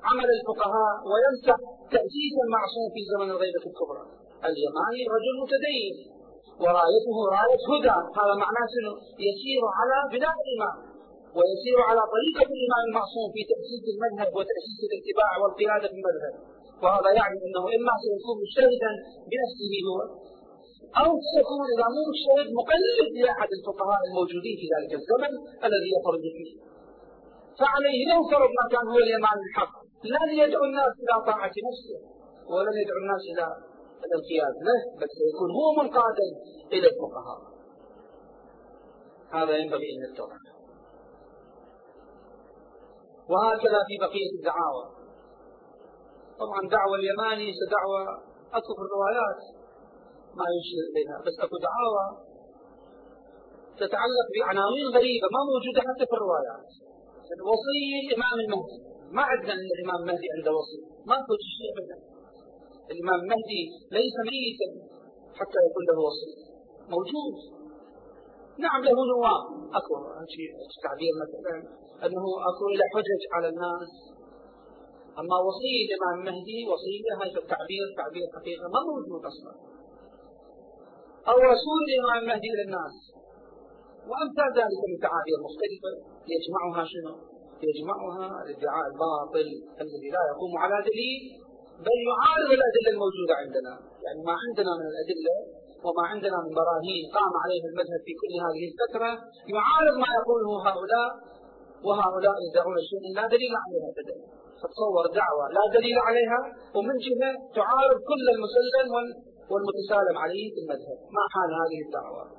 عمل 0.09 0.29
الفقهاء 0.39 0.95
ويمسح 1.11 1.59
تأسيس 1.95 2.35
المعصوم 2.47 2.87
في 2.95 3.01
زمن 3.13 3.29
الغيبة 3.35 3.65
الكبرى. 3.71 4.05
اليماني 4.49 5.03
رجل 5.15 5.35
متدين. 5.43 6.18
ورأيته 6.63 7.17
راية 7.37 7.63
هدى. 7.71 7.97
هذا 8.19 8.35
معناه 8.45 8.67
شنو؟ 8.75 8.93
يسير 9.29 9.63
على 9.79 9.97
بناء 10.15 10.37
الإمام 10.45 10.77
ويسير 11.39 11.79
على 11.89 12.03
طريقة 12.15 12.49
الإمام 12.57 12.83
المعصوم 12.89 13.27
في 13.35 13.43
تأسيس 13.51 13.85
المذهب 13.95 14.31
وتأسيس 14.37 14.81
الاتباع 14.89 15.31
والقيادة 15.41 15.87
في 15.93 15.97
المذهب. 16.01 16.35
وهذا 16.83 17.11
يعني 17.21 17.37
أنه 17.47 17.65
إما 17.77 17.93
سيكون 18.03 18.37
مجتهدا 18.43 18.91
بنفسه 19.31 19.73
هو 19.89 19.99
أو 21.03 21.11
سيكون 21.31 21.63
إذا 21.75 21.87
مو 21.95 22.01
مجتهد 22.11 22.49
مقلد 22.61 23.09
لأحد 23.25 23.51
الفقهاء 23.59 24.01
الموجودين 24.09 24.57
في 24.61 24.67
ذلك 24.75 24.93
الزمن 25.01 25.33
الذي 25.67 25.91
يخرج 25.97 26.25
فيه. 26.37 26.53
فعليه 27.61 28.01
لو 28.13 28.21
فرض 28.33 28.51
ما 28.59 28.65
كان 28.73 28.87
هو 28.93 28.99
الإمام 29.07 29.39
الحق. 29.47 29.75
لن 30.15 30.29
يدعو 30.43 30.65
الناس 30.71 30.93
إلى 31.03 31.15
طاعة 31.29 31.55
نفسه 31.69 31.99
ولن 32.53 32.75
يدعو 32.83 32.99
الناس 33.05 33.23
إلى 33.33 33.47
الانقياد 34.07 34.55
له 34.69 34.81
بل 35.01 35.09
سيكون 35.19 35.51
هو 35.59 35.69
منقادا 35.83 36.29
إلى 36.73 36.87
الفقهاء. 36.93 37.41
هذا 39.37 39.57
ينبغي 39.57 39.89
أن 39.95 40.13
نتوقع. 40.13 40.43
وهكذا 43.31 43.81
في 43.89 43.95
بقية 44.05 44.31
الدعاوى. 44.39 44.85
طبعا 46.43 46.61
دعوة 46.77 46.95
اليماني 47.01 47.49
دعوة 47.77 48.01
أكو 48.59 48.71
في 48.79 48.83
الروايات 48.87 49.41
ما 50.39 50.47
يشير 50.57 50.85
إليها 50.91 51.19
بس 51.27 51.37
أكو 51.45 51.57
دعاوى 51.67 52.07
تتعلق 53.81 54.29
بعناوين 54.35 54.87
غريبة 54.97 55.27
ما 55.35 55.41
موجودة 55.51 55.81
حتى 55.89 56.05
في 56.11 56.15
الروايات. 56.19 56.69
الوصي 57.37 57.83
الإمام 58.05 58.37
المهدي. 58.45 58.79
ما 59.17 59.23
عندنا 59.23 59.55
الإمام 59.77 59.99
المهدي 60.03 60.29
عنده 60.37 60.51
وصي 60.59 60.81
ما 61.11 61.17
شيء 61.59 61.69
أبدا 61.73 62.18
الإمام 62.93 63.19
المهدي 63.25 63.63
ليس 63.99 64.17
ميتا 64.31 64.69
حتى 65.39 65.59
يكون 65.67 65.85
له 65.89 65.99
وصي 66.07 66.31
موجود. 66.95 67.37
نعم 68.65 68.81
له 68.87 68.99
نواب. 69.13 69.43
أكو 69.79 69.95
شيء 70.35 70.51
تعبير 70.85 71.13
مثلا 71.25 71.55
أنه 72.05 72.25
أكو 72.51 72.65
له 72.81 72.87
حجج 72.95 73.23
على 73.35 73.49
الناس. 73.53 73.93
أما 75.21 75.37
وصي 75.49 75.75
الإمام 75.87 76.15
المهدي 76.21 76.59
وصيه 76.71 77.05
هذا 77.21 77.39
التعبير 77.45 77.85
تعبير 78.01 78.27
حقيقة 78.37 78.67
ما 78.75 78.81
موجود 78.91 79.23
أصلا. 79.33 79.53
أو 81.31 81.37
رسول 81.53 81.81
الإمام 81.89 82.17
المهدي 82.23 82.51
للناس. 82.59 82.97
وأمثال 84.09 84.51
ذلك 84.61 84.81
من 84.91 84.99
تعابير 85.07 85.39
مختلفة. 85.47 85.93
يجمعها 86.35 86.83
شنو؟ 86.93 87.15
يجمعها 87.69 88.27
الادعاء 88.45 88.85
الباطل 88.91 89.49
الذي 89.83 90.09
لا 90.17 90.23
يقوم 90.33 90.53
على 90.63 90.77
دليل. 90.89 91.23
بل 91.87 91.99
يعارض 92.11 92.51
الأدلة 92.59 92.89
الموجودة 92.95 93.35
عندنا، 93.43 93.73
يعني 94.05 94.21
ما 94.29 94.35
عندنا 94.45 94.73
من 94.81 94.87
الأدلة 94.93 95.37
وما 95.85 96.05
عندنا 96.13 96.37
من 96.45 96.53
براهين 96.59 97.05
قام 97.19 97.33
عليه 97.43 97.63
المذهب 97.71 98.01
في 98.07 98.13
كل 98.21 98.33
هذه 98.47 98.63
الفترة 98.71 99.11
يعارض 99.55 99.95
ما 100.03 100.11
يقوله 100.19 100.51
هؤلاء 100.69 101.09
وهؤلاء 101.87 102.37
يدعون 102.47 102.79
شيئا 102.91 103.11
لا 103.19 103.25
دليل 103.35 103.53
عليه 103.63 103.83
ابدا. 103.93 104.17
فتصور 104.61 105.05
دعوة 105.21 105.45
لا 105.57 105.65
دليل 105.77 105.99
عليها 106.09 106.41
ومن 106.77 106.97
جهة 107.07 107.31
تعارض 107.59 107.99
كل 108.11 108.25
المسلم 108.35 108.89
والمتسالم 109.51 110.17
عليه 110.25 110.47
في 110.55 110.61
المذهب، 110.65 110.99
ما 111.17 111.25
حال 111.33 111.51
هذه 111.63 111.79
الدعوة؟ 111.87 112.38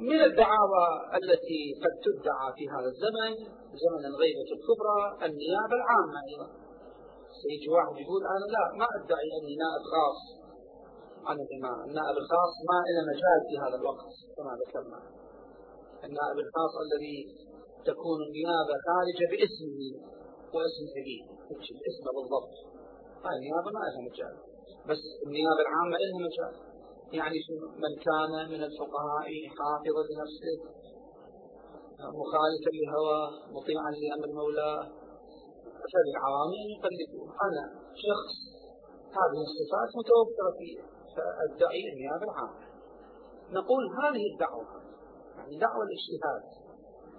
من 0.00 0.20
الدعاوى 0.28 0.86
التي 1.18 1.62
قد 1.82 1.94
تدعى 2.04 2.48
في 2.56 2.64
هذا 2.74 2.88
الزمن 2.94 3.32
زمن 3.82 4.02
الغيبة 4.12 4.48
الكبرى 4.56 5.00
النيابة 5.26 5.74
العامة. 5.80 6.18
أيضا 6.28 6.48
سيجي 7.42 7.68
واحد 7.76 7.94
يقول 8.04 8.22
أنا 8.34 8.46
لا 8.54 8.64
ما 8.80 8.86
أدعي 8.96 9.28
أني 9.38 9.54
نائب 9.62 9.84
خاص. 9.92 10.20
عن 11.28 11.36
الإمام 11.44 11.78
النائب 11.88 12.16
الخاص 12.22 12.52
ما 12.70 12.78
له 12.94 13.02
مجال 13.10 13.40
في 13.48 13.54
هذا 13.64 13.76
الوقت 13.80 14.12
كما 14.36 14.52
ذكرنا. 14.62 15.00
النائب 16.06 16.38
الخاص 16.44 16.72
الذي 16.84 17.18
تكون 17.90 18.18
النيابة 18.28 18.74
خارجة 18.86 19.24
باسمه 19.32 19.80
واسم 20.54 20.86
أبيه 21.00 21.22
اسمه 21.90 22.10
بالضبط. 22.16 22.54
هاي 23.24 23.34
النيابة؟ 23.38 23.68
ما 23.76 23.82
لها 23.86 24.02
مجال. 24.08 24.34
بس 24.88 25.02
النيابة 25.26 25.60
العامة 25.66 25.94
لها 26.02 26.20
مجال. 26.28 26.54
يعني 27.12 27.38
من 27.84 27.92
كان 28.06 28.32
من 28.52 28.62
الفقهاء 28.64 29.28
حافظا 29.58 30.02
لنفسه 30.10 30.58
مخالفا 32.20 32.70
لهواه 32.78 33.30
مطيعا 33.56 33.90
لأمر 33.90 34.28
مولاه 34.40 34.82
فالعوام 35.92 36.52
يقلدون 36.74 37.28
أنا 37.46 37.64
شخص 38.06 38.36
هذه 39.18 39.40
الصفات 39.48 39.88
متوفرة 39.98 40.50
فيه 40.58 40.78
فأدعي 41.16 41.82
النيابه 41.92 42.24
العامه 42.24 42.66
نقول 43.50 43.84
هذه 44.02 44.24
الدعوة 44.32 44.66
يعني 45.36 45.58
دعوة 45.58 45.82
الاجتهاد 45.88 46.42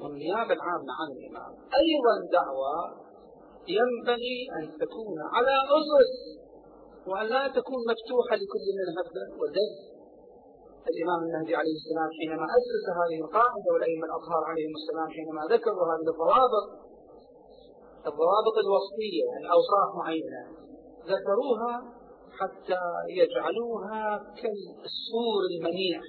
والنيابة 0.02 0.54
العامة 0.54 0.92
عن 1.00 1.08
الإمام. 1.18 1.54
أيضا 1.82 2.16
دعوة 2.32 2.74
ينبغي 3.78 4.38
أن 4.58 4.78
تكون 4.82 5.20
على 5.34 5.56
أسس 5.78 6.12
وأن 7.10 7.26
لا 7.36 7.44
تكون 7.58 7.82
مفتوحة 7.92 8.36
لكل 8.42 8.66
من 8.78 8.88
هبة 8.98 9.26
ودب 9.42 9.72
الإمام 10.92 11.20
المهدي 11.26 11.56
عليه 11.62 11.76
السلام 11.82 12.10
حينما 12.20 12.46
أسس 12.58 12.86
هذه 13.00 13.18
القاعدة 13.26 13.68
والأئمة 13.74 14.06
الأطهار 14.10 14.44
عليهم 14.52 14.74
السلام 14.82 15.10
حينما 15.18 15.42
ذكروا 15.54 15.86
هذه 15.92 16.06
الضوابط 16.14 16.68
الضوابط 18.10 18.56
الوصفية 18.66 19.28
الأوصاف 19.42 19.90
معينة 20.00 20.42
ذكروها 21.14 21.74
حتى 22.40 22.82
يجعلوها 23.20 24.18
كالسور 24.42 25.42
المنيع 25.52 26.02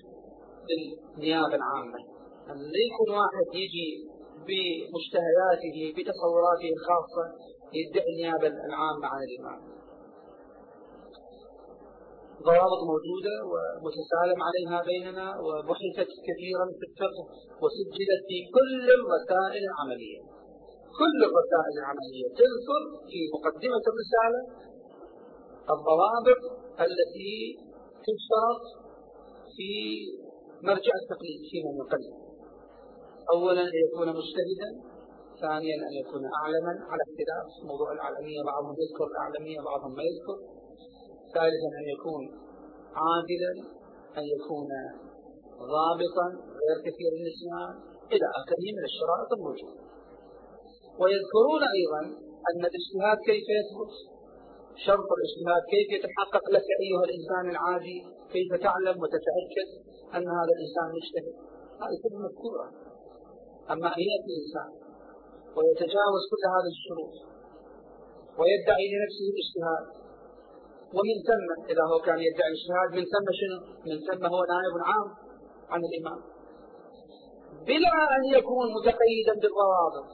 للنيابة 0.69 1.55
العامة. 1.55 1.99
أن 2.50 2.57
لا 2.57 2.81
يكون 2.88 3.11
واحد 3.19 3.47
يجي 3.55 3.90
بمجتهداته 4.47 5.76
بتصوراته 5.97 6.69
الخاصة 6.76 7.25
يدعي 7.73 8.05
النيابة 8.12 8.47
العامة 8.67 9.07
عن 9.07 9.21
الإمام. 9.28 9.61
ضوابط 12.47 12.80
موجودة 12.92 13.35
ومتسالم 13.50 14.38
عليها 14.49 14.78
بيننا 14.90 15.26
وبحثت 15.47 16.11
كثيرا 16.28 16.66
في 16.78 16.85
الفقه 16.90 17.23
وسجلت 17.62 18.23
في 18.28 18.38
كل 18.57 18.85
الرسائل 18.99 19.62
العملية. 19.71 20.21
كل 21.00 21.18
الرسائل 21.28 21.75
العملية 21.83 22.26
تذكر 22.40 22.83
في 23.11 23.18
مقدمة 23.35 23.85
الرسالة 23.90 24.40
الضوابط 25.75 26.40
التي 26.87 27.35
تشترط 28.07 28.64
في 29.57 29.71
مرجع 30.62 30.95
التقليد 31.02 31.40
في 31.50 31.57
من 31.66 31.75
يقلد 31.83 32.14
أولا 33.35 33.62
أن 33.62 33.76
يكون 33.85 34.09
مجتهدا 34.09 34.71
ثانيا 35.40 35.76
أن 35.88 35.95
يكون 36.02 36.23
أعلما 36.40 36.73
على 36.90 37.02
اختلاف 37.09 37.47
موضوع 37.71 37.92
الأعلمية 37.92 38.40
بعضهم 38.50 38.75
يذكر 38.83 39.07
الأعلمية 39.12 39.61
بعضهم 39.71 39.92
ما 39.99 40.02
يذكر. 40.11 40.57
ثالثا 41.35 41.70
أن 41.80 41.87
يكون 41.94 42.23
عادلا 43.02 43.52
أن 44.18 44.25
يكون 44.37 44.68
ضابطا 45.75 46.26
غير 46.61 46.76
كثير 46.87 47.11
النسيان 47.18 47.73
إلى 48.12 48.26
آخره 48.40 48.66
من 48.76 48.85
الشرائط 48.90 49.30
الموجودة. 49.37 49.82
ويذكرون 51.00 51.62
أيضا 51.78 52.02
أن 52.49 52.61
الاجتهاد 52.70 53.18
كيف 53.28 53.47
يثبت 53.58 53.92
شرط 54.87 55.08
الاجتهاد 55.16 55.62
كيف 55.75 55.88
يتحقق 55.97 56.44
لك 56.56 56.66
أيها 56.85 57.04
الإنسان 57.08 57.44
العادي 57.54 57.99
كيف 58.35 58.50
تعلم 58.66 58.97
وتتأكد 59.02 59.68
أن 60.16 60.25
هذا 60.38 60.52
الإنسان 60.56 60.87
مجتهد. 60.97 61.37
هذه 61.82 61.97
كلها 62.02 62.20
مذكورة. 62.26 62.66
أما 63.73 63.88
أن 63.97 64.02
يأتي 64.11 64.30
الإنسان 64.35 64.70
ويتجاوز 65.56 66.23
كل 66.30 66.42
هذه 66.54 66.70
الشروط 66.76 67.14
ويدعي 68.38 68.85
لنفسه 68.92 69.26
الاجتهاد 69.32 69.85
ومن 70.97 71.16
ثم 71.28 71.49
إذا 71.73 71.85
هو 71.90 71.99
كان 72.07 72.18
يدعي 72.28 72.49
الاجتهاد 72.52 72.88
من 72.99 73.04
ثم 73.12 73.26
شنو؟ 73.40 73.59
من 73.88 73.97
ثم 74.09 74.23
هو 74.35 74.40
نائب 74.52 74.75
عام 74.88 75.09
عن 75.73 75.80
الإمام. 75.88 76.21
بلا 77.68 77.97
أن 78.16 78.23
يكون 78.37 78.66
متقيدا 78.76 79.35
بالضوابط 79.42 80.09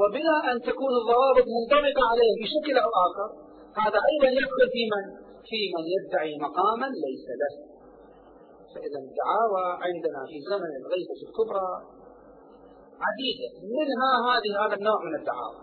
وبلا 0.00 0.36
أن 0.50 0.56
تكون 0.68 0.92
الضوابط 1.00 1.46
منطبقة 1.56 2.02
عليه 2.10 2.32
بشكل 2.42 2.76
أو 2.84 2.90
آخر 3.06 3.28
هذا 3.82 3.98
أيضا 4.10 4.28
يدخل 4.38 4.62
في 4.74 4.82
من؟ 4.92 5.04
في 5.48 5.60
من 5.74 5.84
يدعي 5.96 6.32
مقاما 6.46 6.88
ليس 7.04 7.26
له. 7.40 7.54
فإذا 8.72 8.98
الدعاوى 9.04 9.66
عندنا 9.86 10.20
في 10.30 10.36
زمن 10.50 10.72
الغيبة 10.80 11.18
الكبرى 11.26 11.70
عديدة. 13.06 13.48
منها 13.78 14.10
هذه 14.28 14.52
هذا 14.62 14.74
النوع 14.80 14.98
من 15.08 15.14
الدعاوى. 15.20 15.58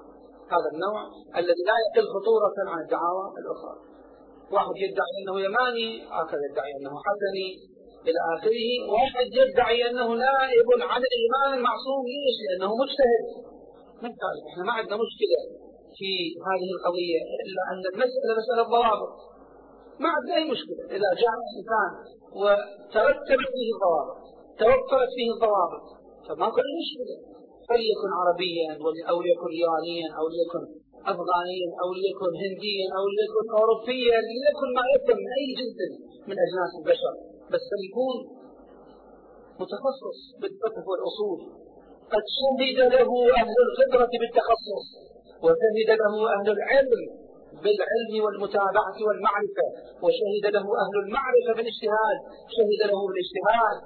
هذا 0.53 0.69
النوع 0.73 0.99
الذي 1.39 1.63
لا 1.69 1.77
يقل 1.85 2.05
خطورة 2.15 2.57
عن 2.71 2.79
الدعاوى 2.85 3.25
الأخرى. 3.41 3.90
واحد 4.53 4.75
يدعي 4.85 5.13
أنه 5.21 5.35
يماني 5.47 5.89
آخر 6.21 6.37
يدعي 6.49 6.71
أنه 6.79 6.93
حسني 7.07 7.47
إلى 8.07 8.19
آخره. 8.35 8.67
واحد 8.95 9.27
يدعي 9.41 9.89
أنه 9.89 10.07
نائب 10.27 10.69
عن 10.91 11.01
الإيمان 11.09 11.49
المعصوم 11.57 12.01
ليش؟ 12.13 12.37
لأنه 12.47 12.71
مجتهد. 12.81 13.25
من 14.03 14.11
إحنا 14.49 14.63
ما 14.63 14.73
عندنا 14.77 14.97
مشكلة 15.05 15.39
في 15.97 16.11
هذه 16.47 16.69
القضية 16.75 17.21
إلا 17.43 17.61
أن 17.71 17.83
المسألة 17.93 18.31
مسألة 18.41 18.63
ضوابط. 18.75 19.13
ما 20.03 20.09
عندنا 20.15 20.35
أي 20.35 20.45
مشكلة. 20.53 20.83
إذا 20.97 21.09
جاء 21.21 21.33
الإنسان 21.41 21.91
وترتبت 22.41 23.49
فيه 23.55 23.69
الضوابط 23.75 24.17
توفرت 24.59 25.11
فيه 25.17 25.29
الضوابط 25.35 25.85
فما 26.27 26.45
أي 26.45 26.71
مشكلة. 26.81 27.15
فليكن 27.69 28.09
عربيا 28.19 28.69
أو 29.09 29.21
ليكن 29.21 29.49
إيرانيا 29.59 30.07
أو 30.19 30.25
ليكن 30.35 30.80
أفغانيا 31.11 31.69
أو 31.81 31.89
ليكن 32.03 32.31
هنديا 32.43 32.87
أو 32.97 33.03
ليكن 33.17 33.45
أوروبيا 33.57 34.17
ليكن 34.29 34.67
ما 34.77 34.83
يكن 34.95 35.17
من 35.23 35.31
أي 35.39 35.47
جنس 35.59 35.79
من 36.29 36.35
أجناس 36.45 36.71
البشر. 36.79 37.13
بس 37.51 37.63
فليكون 37.71 38.17
متخصص 39.61 40.19
بالفقه 40.41 40.83
والأصول. 40.89 41.39
قد 42.13 42.25
شهد 42.37 42.79
له 42.95 43.09
أهل 43.41 43.57
الخبرة 43.67 44.11
بالتخصص 44.21 44.85
وشهد 45.43 45.89
له 46.01 46.13
أهل 46.35 46.47
العلم 46.57 47.01
بالعلم 47.63 48.13
والمتابعة 48.23 48.97
والمعرفة 49.07 49.67
وشهد 50.03 50.45
له 50.55 50.65
أهل 50.83 50.95
المعرفة 51.05 51.51
بالاجتهاد 51.57 52.17
شهد 52.55 52.81
له 52.89 52.99
بالاجتهاد 53.07 53.77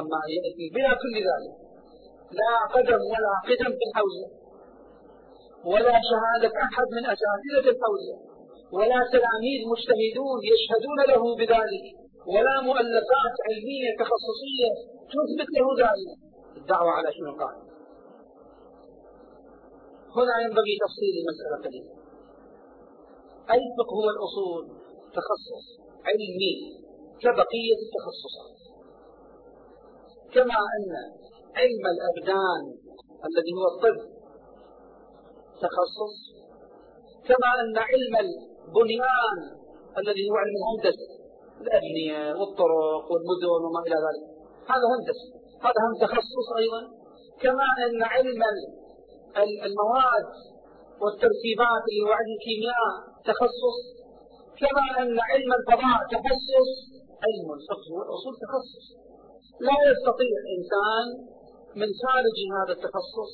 أما 0.00 0.20
يأتي 0.34 0.64
بلا 0.74 0.92
كل 1.02 1.14
ذلك 1.28 1.54
لا 2.40 2.52
قدم 2.74 3.00
ولا 3.12 3.34
قدم 3.48 3.70
في 3.78 3.84
الحوزة. 3.88 4.26
ولا 5.64 5.94
شهادة 6.10 6.52
أحد 6.66 6.86
من 6.96 7.04
أساتذة 7.14 7.66
الحوزة 7.74 8.16
ولا 8.72 9.00
تلاميذ 9.12 9.60
مجتهدون 9.72 10.38
يشهدون 10.52 10.98
له 11.08 11.36
بذلك 11.36 11.86
ولا 12.26 12.60
مؤلفات 12.60 13.34
علمية 13.48 13.90
تخصصية 14.02 14.72
تثبت 15.12 15.48
له 15.58 15.66
ذلك. 15.84 16.10
الدعوة 16.56 16.90
على 16.90 17.12
شنو 17.12 17.32
قال؟ 17.40 17.56
هنا 20.16 20.34
ينبغي 20.44 20.74
تفصيل 20.84 21.14
المسألة 21.20 21.56
قليلا. 21.64 21.94
أي 23.54 23.60
فقه 23.78 23.94
هو 24.00 24.08
الأصول؟ 24.14 24.64
تخصص 25.16 25.66
علمي 26.08 26.54
كبقية 27.22 27.78
التخصصات. 27.86 28.58
كما 30.34 30.58
أن 30.76 30.90
علم 31.56 31.84
الأبدان 31.94 32.62
الذي 33.28 33.52
هو 33.58 33.64
الطب 33.72 34.17
تخصص 35.64 36.14
كما 37.28 37.48
أن 37.62 37.76
علم 37.90 38.14
البنيان 38.24 39.38
الذي 40.00 40.24
هو 40.30 40.36
علم 40.42 40.54
الهندسة 40.60 41.08
الأبنية 41.62 42.22
والطرق 42.38 43.04
والمدن 43.12 43.48
وما 43.64 43.80
إلى 43.86 43.98
ذلك. 44.06 44.24
هذا 44.72 44.86
هندسة 44.92 45.26
هذا 45.66 45.78
هم 45.84 45.94
تخصص 46.04 46.48
أيضا. 46.60 46.82
كما 47.42 47.66
أن 47.86 48.02
علم 48.02 48.42
المواد 49.68 50.28
والتركيبات 51.02 51.82
اللي 51.88 52.02
هو 52.06 52.12
علم 52.18 52.32
الكيمياء 52.38 52.90
تخصص. 53.28 53.78
كما 54.60 54.84
أن 55.02 55.12
علم 55.30 55.50
الفضاء 55.58 55.98
تخصص. 56.14 56.70
علم 57.26 57.48
الفقه 57.58 57.88
والأصول 57.96 58.34
تخصص. 58.44 58.86
لا 59.66 59.76
يستطيع 59.90 60.36
إنسان 60.56 61.06
من 61.80 61.88
خارج 62.02 62.36
هذا 62.56 62.72
التخصص 62.76 63.32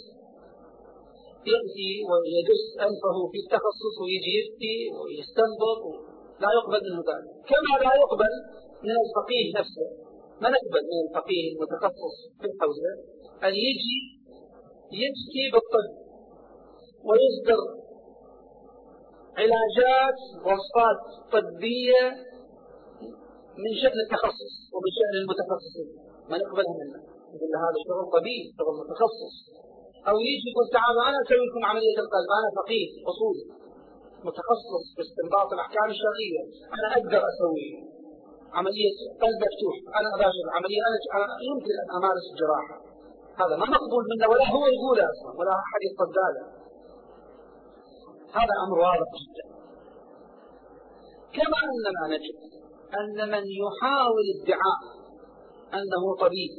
يأتي 1.53 1.91
ويدس 2.11 2.65
أنفه 2.87 3.17
في 3.33 3.39
التخصص 3.45 3.95
ويجي 4.03 4.33
يفتي 4.39 4.77
ويستنبط 5.01 5.83
لا 6.43 6.49
يقبل 6.59 6.81
منه 6.87 7.01
ذلك. 7.11 7.31
كما 7.51 7.73
لا 7.85 7.93
يقبل 8.03 8.33
من 8.87 8.95
الفقيه 9.05 9.47
نفسه. 9.59 9.89
ما 10.43 10.49
نقبل 10.55 10.83
من 10.91 10.99
الفقيه 11.05 11.45
المتخصص 11.53 12.15
في 12.41 12.47
الحوزة؟ 12.51 12.93
أن 13.47 13.55
يجي 13.67 13.99
يمشي 15.03 15.45
بالطب 15.53 15.89
ويصدر 17.09 17.61
علاجات 19.41 20.19
وصفات 20.47 21.01
طبية 21.35 22.05
من 23.63 23.73
شأن 23.83 23.99
التخصص 24.07 24.55
ومن 24.75 24.91
شأن 24.99 25.15
المتخصصين. 25.23 25.89
ما 26.31 26.37
نقبلها 26.43 26.75
منه. 26.81 27.01
نقول 27.33 27.53
هذا 27.65 27.79
شغل 27.89 28.05
طبيب 28.17 28.45
شغل 28.59 28.75
متخصص. 28.83 29.35
أو 30.09 30.17
يجي 30.31 30.49
يقول 30.51 30.67
تعالوا 30.77 31.03
أنا 31.09 31.19
أسوي 31.25 31.45
لكم 31.49 31.63
عملية 31.71 31.99
القلب 32.05 32.29
أنا 32.39 32.49
فقيه 32.59 32.89
أصولي. 33.11 33.45
متخصص 34.27 34.85
في 34.95 35.01
استنباط 35.07 35.49
الأحكام 35.57 35.89
الشرعية. 35.95 36.43
أنا 36.77 36.89
أقدر 36.99 37.21
أسوي 37.33 37.69
عملية 38.59 38.95
قلب 39.23 39.41
مفتوح. 39.47 39.77
أنا 39.99 40.09
أباشر 40.17 40.47
عملية 40.57 40.81
أنا 40.89 40.97
يمكن 41.49 41.75
أن 41.83 41.89
أمارس 41.99 42.25
الجراحة 42.33 42.77
هذا 43.41 43.55
ما 43.61 43.67
مقبول 43.77 44.05
منه 44.11 44.27
ولا 44.33 44.47
هو 44.55 44.65
يقوله 44.77 45.05
أصلا 45.15 45.31
ولا 45.39 45.53
أحد 45.65 45.81
يصدق 45.89 46.27
له 46.35 46.45
هذا 48.39 48.55
أمر 48.67 48.79
واضح 48.79 49.11
جدا. 49.23 49.45
كما 51.37 51.59
أننا 51.67 52.03
نجد 52.15 52.39
أن 53.01 53.19
من 53.35 53.45
يحاول 53.63 54.25
ادعاء 54.37 54.81
أنه 55.75 56.05
طبيب 56.25 56.53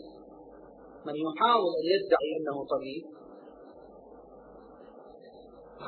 من 1.06 1.16
يحاول 1.26 1.72
أن 1.80 1.86
يدعي 1.96 2.30
أنه 2.40 2.58
طبيب 2.74 3.04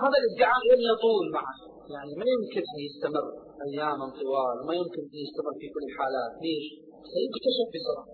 هذا 0.03 0.17
الادعاء 0.21 0.61
لن 0.69 0.81
يطول 0.91 1.25
معه. 1.37 1.57
يعني 1.93 2.11
ما 2.19 2.25
يمكن 2.35 2.63
أن 2.73 2.79
يستمر 2.87 3.25
أياما 3.67 4.05
طوال 4.19 4.55
وما 4.59 4.73
يمكن 4.81 5.01
أن 5.13 5.19
يستمر 5.25 5.53
في 5.61 5.67
كل 5.73 5.83
الحالات. 5.89 6.31
ليش؟ 6.43 6.65
سيكتشف 7.13 7.67
بسرعة. 7.73 8.07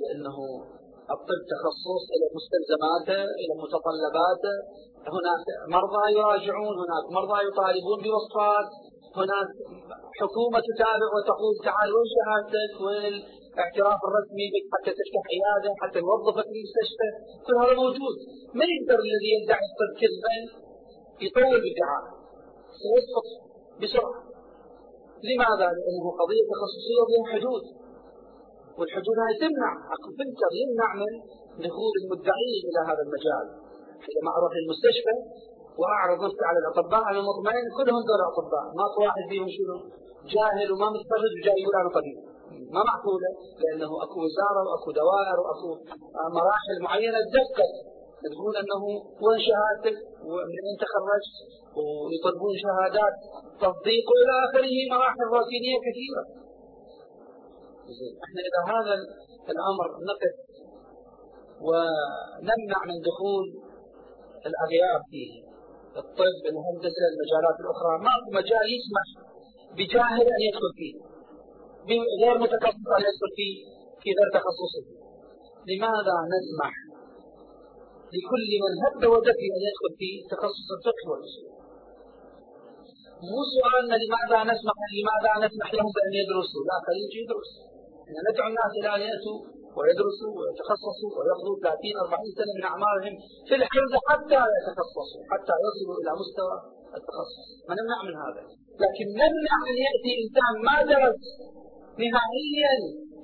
لأنه 0.00 0.36
الطب 1.14 1.40
تخصص 1.52 2.02
إلى 2.14 2.26
مستلزماته 2.38 3.22
إلى 3.40 3.52
متطلباته. 3.62 4.56
هناك 5.16 5.44
مرضى 5.76 6.04
يراجعون 6.18 6.74
هناك 6.82 7.04
مرضى 7.16 7.38
يطالبون 7.48 7.98
بوصفات. 8.04 8.68
هناك 9.20 9.50
حكومة 10.20 10.58
تتابع 10.68 11.08
وتقول 11.16 11.54
تعال 11.66 11.88
وين 11.94 12.08
شهادتك؟ 12.14 12.72
وين 12.84 13.14
الاعتراف 13.54 14.00
الرسمي 14.08 14.46
بك 14.54 14.64
حتى 14.74 14.90
تفتح 14.98 15.22
عيادة 15.34 15.70
حتى 15.82 15.98
نوظفك 16.06 16.46
في 16.50 16.56
المستشفى 16.58 17.08
كل 17.44 17.54
هذا 17.62 17.74
موجود. 17.82 18.16
من 18.58 18.68
يقدر 18.76 18.98
الذي 19.06 19.28
يدعي 19.36 19.64
الطب 19.70 19.92
كذبا 20.00 20.63
يطول 21.22 21.54
الادعاء 21.60 22.02
سيسقط 22.82 23.26
بسرعة. 23.80 24.18
لماذا؟ 25.28 25.68
لأنه 25.78 26.06
قضية 26.20 26.44
تخصصية 26.52 27.02
بها 27.10 27.24
حدود. 27.32 27.64
والحدود 28.78 29.16
هذه 29.24 29.36
تمنع 29.44 29.70
عقل 29.92 30.10
فلتر 30.18 30.52
يمنع 30.62 30.90
من 31.02 31.12
دخول 31.66 31.92
المدعين 32.02 32.62
إلى 32.68 32.80
هذا 32.88 33.02
المجال. 33.06 33.46
حينما 34.04 34.30
أروح 34.38 34.52
للمستشفى 34.58 35.14
وأعرض 35.80 36.18
نفسي 36.26 36.44
على 36.50 36.58
الأطباء 36.62 37.02
أنا 37.10 37.20
مطمئن 37.30 37.64
كلهم 37.78 38.02
دول 38.10 38.20
أطباء. 38.32 38.64
ما 38.78 38.84
واحد 39.04 39.24
فيهم 39.30 39.48
شنو؟ 39.56 39.76
جاهل 40.32 40.68
وما 40.72 40.88
متخرج 40.94 41.32
وجاي 41.36 41.58
يقول 41.62 41.76
أنا 41.82 41.90
طبيب 41.98 42.18
ما 42.74 42.82
معقولة؟ 42.90 43.30
لأنه 43.62 43.90
أكو 44.04 44.16
وزارة 44.24 44.60
وأكو 44.68 44.88
دوائر 45.00 45.36
وأكو 45.44 45.68
مراحل 46.38 46.76
معينة 46.86 47.18
تدقق. 47.32 47.72
تقول 48.24 48.52
أنه 48.62 48.82
وين 49.24 49.40
شهادتك 49.48 49.96
ومن 50.28 50.58
أين 50.66 50.76
تخرجت 50.84 51.36
ويطلبون 51.76 52.54
شهادات 52.64 53.14
تصديق 53.64 54.04
وإلى 54.10 54.34
آخره 54.46 54.76
مراحل 54.92 55.24
روتينية 55.34 55.78
كثيرة. 55.86 56.22
إحنا 58.24 58.40
إذا 58.48 58.60
هذا 58.74 58.94
الأمر 59.54 59.88
نقف 60.10 60.34
ونمنع 61.66 62.80
من 62.90 62.98
دخول 63.08 63.44
الأغيار 64.48 65.00
فيه 65.10 65.32
الطب 66.00 66.42
الهندسة 66.52 67.02
المجالات 67.12 67.56
الأخرى 67.64 67.92
ماكو 68.06 68.28
مجال 68.40 68.66
يسمح 68.76 69.08
بجاهل 69.76 70.26
أن 70.36 70.42
يدخل 70.48 70.70
فيه 70.78 70.94
غير 72.22 72.36
متخصص 72.44 72.86
أن 72.98 73.02
يدخل 73.08 73.30
فيه 73.38 73.54
في 74.00 74.08
غير 74.18 74.28
تخصصه. 74.38 74.84
لماذا 75.70 76.16
نسمح 76.34 76.72
لكل 78.14 78.50
من 78.64 78.72
هب 78.82 79.02
ودفي 79.12 79.46
أن 79.56 79.60
يدخل 79.68 79.92
في 80.00 80.08
تخصص 80.32 80.68
الفقه 80.76 81.04
والأصول. 81.10 81.48
مو 83.30 83.40
سؤالنا 83.54 83.96
لماذا 84.02 84.38
نسمح 84.50 84.78
لماذا 84.96 85.32
نسمح 85.44 85.68
لهم 85.76 85.90
بأن 85.96 86.12
يدرسوا؟ 86.22 86.62
لا 86.68 86.76
خليه 86.86 87.12
يدرس 87.22 87.50
ندعو 88.26 88.48
الناس 88.52 88.72
إلى 88.80 88.90
أن 88.96 89.02
يأتوا 89.08 89.38
ويدرسوا 89.76 90.32
ويتخصصوا 90.38 91.10
ويقضوا 91.16 91.56
30 91.62 91.96
40 92.04 92.38
سنة 92.38 92.52
من 92.58 92.64
أعمارهم 92.70 93.14
في 93.48 93.54
الحفظ 93.60 93.92
حتى 94.10 94.40
يتخصصوا 94.56 95.22
حتى 95.32 95.54
يصلوا 95.64 95.96
إلى 96.00 96.10
مستوى 96.22 96.56
التخصص. 96.98 97.46
ما 97.68 97.74
نمنع 97.78 97.98
من 98.08 98.14
هذا. 98.24 98.42
لكن 98.82 99.06
نمنع 99.22 99.54
أن 99.70 99.76
يأتي 99.86 100.10
إنسان 100.22 100.54
ما 100.68 100.76
درس 100.92 101.20
نهائيا 102.02 102.74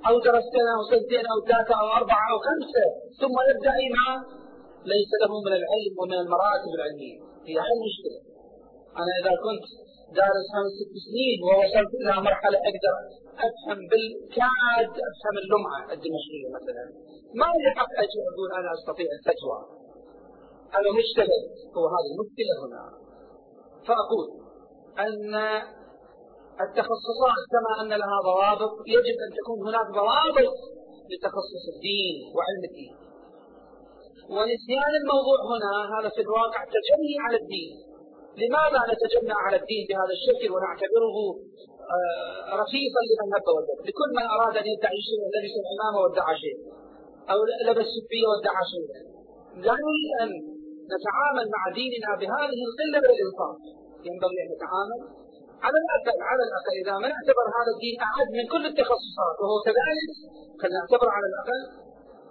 أو 0.07 0.13
درس 0.27 0.45
سنة 0.55 0.71
أو 0.77 0.83
سنتين 0.91 1.25
أو 1.31 1.37
ثلاثة 1.47 1.73
أو 1.81 1.87
أربعة 1.99 2.25
أو 2.31 2.37
خمسة 2.47 2.85
ثم 3.21 3.35
يدعي 3.49 3.87
ما 3.97 4.07
ليس 4.93 5.11
له 5.21 5.31
من 5.45 5.53
العلم 5.59 5.93
ومن 6.01 6.17
المراتب 6.23 6.71
العلمية. 6.77 7.19
هي 7.47 7.55
حل 7.67 7.79
مشكلة. 7.87 8.19
أنا 8.99 9.11
إذا 9.19 9.33
كنت 9.45 9.65
دارس 10.17 10.45
خمس 10.53 10.71
ست 10.79 10.93
سنين 11.05 11.37
ووصلت 11.45 11.91
إلى 12.01 12.13
مرحلة 12.27 12.57
أقدر 12.69 12.95
أفهم 13.47 13.79
بالكاد 13.91 14.91
أفهم 15.09 15.35
اللمعة 15.43 15.81
الدمشقية 15.95 16.47
مثلا. 16.57 16.83
ما 17.39 17.49
لي 17.61 17.69
حق 17.77 17.91
أجي 18.03 18.19
أقول 18.31 18.49
أنا 18.59 18.69
أستطيع 18.77 19.09
الفتوى؟ 19.17 19.59
أنا 20.77 20.89
مجتهد 20.97 21.43
هو 21.75 21.85
هذه 21.93 22.09
المشكلة 22.13 22.53
هنا. 22.63 22.83
فأقول 23.87 24.27
أن 25.05 25.33
التخصصات 26.65 27.41
كما 27.53 27.71
أن 27.81 27.91
لها 28.01 28.17
ضوابط 28.29 28.73
يجب 28.95 29.17
أن 29.25 29.29
تكون 29.37 29.59
هناك 29.67 29.87
ضوابط 29.99 30.53
لتخصص 31.11 31.63
الدين 31.73 32.15
وعلم 32.35 32.63
الدين. 32.69 33.10
ونسيان 34.33 34.93
الموضوع 35.01 35.37
هنا 35.51 35.71
هذا 35.93 36.09
في 36.15 36.21
الواقع 36.21 36.59
تجني 36.75 37.15
على 37.25 37.37
الدين. 37.41 37.71
لماذا 38.41 38.79
نتجنى 38.91 39.35
على 39.45 39.57
الدين 39.61 39.83
بهذا 39.89 40.13
الشكل 40.17 40.45
ونعتبره 40.53 41.17
آه، 41.95 42.55
رخيصا 42.61 43.01
لمن 43.09 43.27
هب 43.35 43.47
لكل 43.87 44.09
من 44.17 44.25
أراد 44.35 44.55
أن 44.61 44.67
يدعي 44.73 44.99
شيئا 45.07 45.27
لبس 45.33 45.53
العمامة 45.61 45.97
وادعى 46.03 46.33
شيء 46.43 46.57
أو 47.31 47.37
لبس 47.67 47.87
السفية 47.89 48.25
وادعى 48.29 48.63
شيء. 48.73 48.87
لا 49.65 49.73
نريد 49.85 50.11
أن 50.23 50.29
نتعامل 50.93 51.45
مع 51.55 51.61
ديننا 51.79 52.11
بهذه 52.21 52.59
القلة 52.67 52.97
من 53.03 53.09
الإنصاف. 53.15 53.55
ينبغي 54.07 54.37
أن 54.43 54.47
نتعامل 54.55 54.99
على 55.65 55.77
الأقل 55.83 56.17
على 56.29 56.43
الأقل. 56.47 56.73
إذا 56.81 56.93
ما 57.01 57.07
نعتبر 57.13 57.45
هذا 57.57 57.71
الدين 57.75 57.95
أعد 58.07 58.27
من 58.37 58.45
كل 58.53 58.63
التخصصات 58.71 59.35
وهو 59.41 59.57
كذلك 59.67 60.11
فلنعتبر 60.59 61.07
على 61.15 61.27
الأقل 61.31 61.61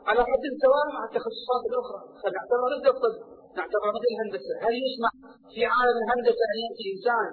على 0.08 0.20
حد 0.30 0.44
سواء 0.64 0.86
مع 0.94 1.02
التخصصات 1.08 1.62
الأخرى. 1.70 2.00
فنعتبر 2.22 2.68
ضد 2.74 2.86
الطب. 2.94 3.16
نعتبر 3.58 3.88
مثل 3.96 4.08
الهندسة. 4.14 4.54
هل 4.64 4.74
يسمح 4.86 5.12
في 5.52 5.60
عالم 5.74 5.96
الهندسة 6.02 6.44
أن 6.52 6.58
يأتي 6.64 6.84
إنسان 6.94 7.30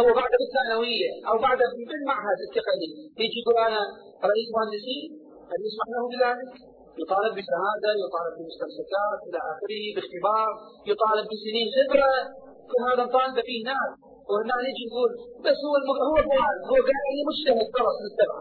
هو 0.00 0.08
بعد 0.20 0.32
الثانوية 0.46 1.10
أو 1.28 1.34
بعد 1.46 1.60
بالمعهد 1.88 2.38
التقني 2.46 2.88
يجي 3.22 3.38
يقول 3.42 3.56
أنا 3.68 3.82
رئيس 4.30 4.48
مهندسين 4.56 5.08
هل 5.50 5.58
يسمح 5.66 5.86
له 5.94 6.02
بذلك؟ 6.12 6.52
يطالب 7.02 7.32
بشهادة 7.38 7.90
يطالب 8.04 8.32
بمستمسكات 8.38 9.20
إلى 9.28 9.38
آخره 9.52 9.84
باختبار 9.94 10.50
يطالب 10.90 11.24
بسنين 11.30 11.66
خبرة. 11.76 12.12
كل 12.70 12.80
هذا 12.88 13.02
نطالب 13.08 13.36
فيه 13.48 13.60
ناس. 13.70 13.90
وهنا 14.28 14.56
نجي 14.66 14.84
نقول 14.90 15.10
بس 15.44 15.58
هو 15.66 15.74
هو 16.08 16.16
قال 16.40 16.56
هو 16.70 16.76
اني 17.10 17.22
مجتهد 17.28 17.68
خلاص 17.76 17.96
نتبع 18.06 18.38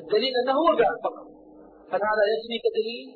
الدليل 0.00 0.32
أنه 0.40 0.52
هو 0.60 0.68
قال 0.80 0.96
فقط. 1.06 1.26
هل 1.92 2.00
هذا 2.10 2.22
يكفي 2.32 2.56
كدليل؟ 2.64 3.08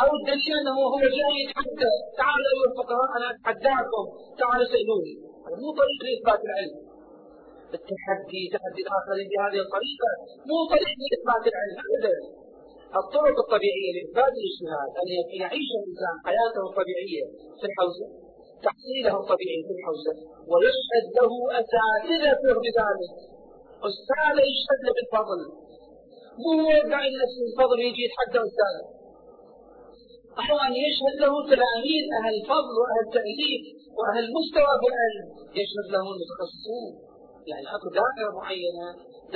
أو 0.00 0.08
الدليل 0.18 0.52
أنه 0.60 0.76
هو 0.94 0.96
جاي 1.18 1.34
يتحدى 1.42 1.92
تعالوا 2.18 2.48
ايها 2.52 2.66
الفقهاء 2.70 3.08
أنا 3.16 3.26
أتحداكم 3.32 4.04
تعالوا 4.40 4.66
سألوني. 4.72 5.14
هذا 5.44 5.56
مو 5.62 5.68
طريق 5.80 6.00
لإثبات 6.06 6.40
العلم. 6.48 6.76
التحدي 7.76 8.42
تحدي 8.54 8.80
الاخرين 8.86 9.26
بهذه 9.32 9.58
الطريقة 9.66 10.10
مو 10.48 10.58
طريق 10.72 10.96
لإثبات 11.02 11.44
العلم 11.50 11.76
ابدا. 11.86 12.14
الطرق 13.00 13.36
الطبيعية 13.44 13.90
لإثبات 13.94 14.32
الاجتهاد 14.40 14.90
أن 15.00 15.06
يعيش 15.42 15.68
الانسان 15.78 16.14
حياته 16.26 16.60
الطبيعيه 16.68 17.24
في 17.58 17.64
الحوزة 17.70 18.06
تحصيله 18.66 19.12
الطبيعي 19.20 19.60
في 19.66 19.72
الحوزة 19.76 20.12
ويشهد 20.50 21.06
له 21.18 21.32
اساتذته 21.60 22.54
بذلك 22.64 23.12
أستاذ 23.88 24.36
يشهد 24.50 24.80
له 24.86 24.92
بالفضل. 24.96 25.40
مو 26.40 26.50
هو 26.60 26.70
يدعي 26.80 27.10
نفسه 27.22 27.42
الفضل 27.48 27.78
يجي 27.86 28.02
يتحدى 28.06 28.38
استاذه 28.48 28.86
أو 30.38 30.56
يشهد 30.84 31.16
له 31.22 31.32
تلاميذ 31.52 32.04
أهل 32.20 32.34
الفضل 32.40 32.74
وأهل 32.80 33.02
التأليف 33.06 33.62
وأهل 33.96 34.22
المستوى 34.26 34.72
في 34.80 34.86
العلم 34.92 35.26
يشهد 35.60 35.86
له 35.94 36.04
المتخصصون 36.12 36.92
يعني 37.50 37.66
أكو 37.74 37.88
دائرة 38.00 38.30
معينة 38.40 38.86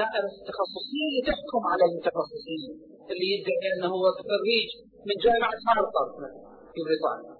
دائرة 0.00 0.30
التخصصيه 0.40 1.06
اللي 1.10 1.22
تحكم 1.30 1.62
على 1.72 1.84
المتخصصين. 1.88 2.70
اللي 3.10 3.26
يدعي 3.34 3.68
أنه 3.74 3.88
هو 3.94 4.04
خريج 4.30 4.68
من 5.08 5.16
جامعة 5.24 5.58
هارفارد 5.68 6.12
في 6.72 6.80
بريطانيا. 6.86 7.32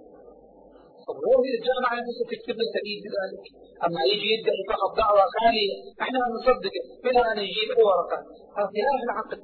وهو 1.17 1.43
الجامعة 1.59 1.95
نفسها 2.07 2.27
تكتب 2.33 2.57
له 2.61 2.67
تأييد 2.77 3.01
بذلك 3.07 3.45
أما 3.87 4.01
يجي 4.11 4.29
يدعي 4.35 4.63
فقط 4.73 4.91
دعوة 5.03 5.25
خالية 5.37 5.77
إحنا 6.05 6.19
نصدقه 6.35 6.83
بلا 7.05 7.23
ان 7.33 7.39
يجيب 7.49 7.69
اي 7.79 7.83
ورقة. 7.91 8.19
هذا 8.59 8.69
خلاف 8.77 9.01
العقل. 9.09 9.39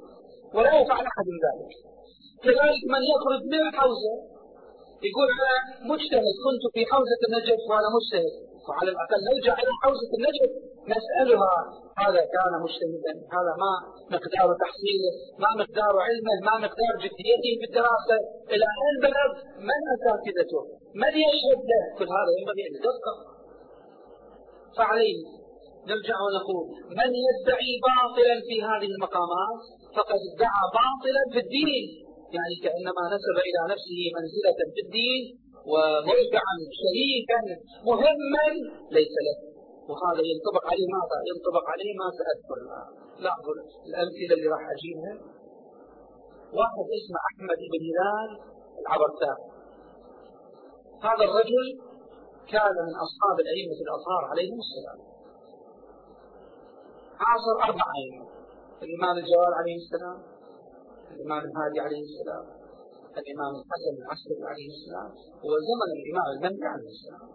ولا 0.55 0.71
يفعل 0.81 1.05
احد 1.11 1.27
ذلك. 1.45 1.71
كذلك 2.43 2.81
من 2.93 3.01
يخرج 3.13 3.41
من 3.53 3.61
الحوزة 3.67 4.13
يقول 5.07 5.27
أنا 5.39 5.57
مجتهد. 5.91 6.35
كنت 6.45 6.63
في 6.73 6.81
حوزة 6.91 7.21
النجف 7.27 7.61
وأنا 7.69 7.89
مجتهد. 7.97 8.33
وعلى 8.67 8.89
الأقل 8.93 9.19
نرجع 9.29 9.53
إلى 9.61 9.71
حوزة 9.83 10.11
النجف 10.17 10.51
نسألها 10.93 11.55
هذا 12.03 12.21
كان 12.35 12.53
مجتهدا 12.65 13.13
هذا 13.35 13.53
ما 13.63 13.73
مقدار 14.15 14.47
تحصيله 14.63 15.13
ما 15.43 15.51
مقدار 15.61 15.93
علمه 16.07 16.35
ما 16.47 16.55
مقدار 16.65 16.93
جديته 17.05 17.51
في 17.59 17.65
الدراسة. 17.69 18.17
إلى 18.53 18.65
اين 18.81 18.95
بلغ 19.05 19.29
من 19.69 19.79
أساتذته؟ 19.95 20.61
من 21.03 21.13
يشهد 21.25 21.59
له؟ 21.71 21.83
كل 21.97 22.09
هذا 22.17 22.31
ينبغي 22.37 22.61
أن 22.67 22.73
يدقق 22.77 23.17
فعليه 24.77 25.19
نرجع 25.89 26.17
ونقول 26.25 26.65
من 26.99 27.09
يدعي 27.27 27.71
باطلا 27.89 28.35
في 28.47 28.55
هذه 28.69 28.89
المقامات 28.95 29.61
فقد 29.97 30.19
ادعى 30.31 30.63
باطلا 30.79 31.23
في 31.33 31.39
الدين. 31.45 31.85
يعني 32.35 32.55
كأنما 32.65 33.03
نسب 33.15 33.35
إلى 33.47 33.61
نفسه 33.73 33.99
منزلة 34.17 34.59
في 34.75 34.81
الدين 34.85 35.21
ومرجعا 35.71 36.55
شريكا 36.81 37.39
مهما 37.89 38.45
ليس 38.97 39.15
له 39.27 39.37
وهذا 39.89 40.21
ينطبق 40.31 40.63
عليه 40.71 40.87
ماذا؟ 40.95 41.17
ينطبق 41.31 41.65
عليه 41.73 41.91
ما 42.01 42.07
سأذكر. 42.19 42.57
لاحظوا 43.23 43.53
الأمثلة 43.89 44.33
اللي 44.37 44.47
راح 44.53 44.63
أجيبها. 44.75 45.13
واحد 46.59 46.85
اسمه 46.99 47.19
أحمد 47.29 47.59
بن 47.71 47.81
هلال 47.87 48.29
العبرتان 48.81 49.37
هذا 51.07 51.23
الرجل 51.29 51.65
كان 52.53 52.75
من 52.87 52.95
أصحاب 53.05 53.35
الأئمة 53.43 53.77
الأطهار 53.85 54.21
عليهم 54.31 54.57
السلام. 54.65 54.99
عاصر 57.25 57.55
أربع 57.67 57.85
أئمة. 57.99 58.25
الإمام 58.83 59.17
الجواد 59.17 59.53
عليه 59.59 59.75
السلام 59.83 60.17
الإمام 61.11 61.41
الهادي 61.49 61.79
عليه 61.79 62.01
السلام. 62.09 62.45
الإمام 63.21 63.51
الحسن 63.61 63.93
العسكري 64.01 64.43
عليه 64.51 64.67
السلام 64.75 65.09
وزمن 65.47 65.89
الإمام 65.97 66.27
المهدي 66.35 66.65
عليه 66.73 66.91
السلام. 66.95 67.29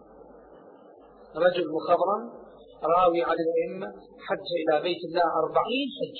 رجل 1.45 1.65
مخضرم 1.77 2.23
راوي 2.93 3.21
عن 3.29 3.37
الأئمة 3.45 3.87
حج 4.25 4.47
إلى 4.61 4.75
بيت 4.85 5.01
الله 5.09 5.27
أربعين 5.43 5.87
حج. 5.97 6.19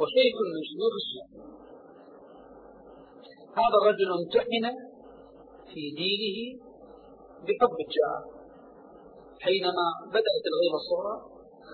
وشيخ 0.00 0.34
من 0.54 0.62
شيوخ 0.70 0.94
السنة. 1.02 1.44
هذا 3.60 3.76
الرجل 3.80 4.08
امتحن 4.18 4.64
في 5.70 5.82
دينه 6.00 6.38
بحب 7.46 7.76
الجاه 7.86 8.20
حينما 9.44 9.86
بدأت 10.16 10.44
الغيبة 10.52 10.78
الصغرى 10.82 11.16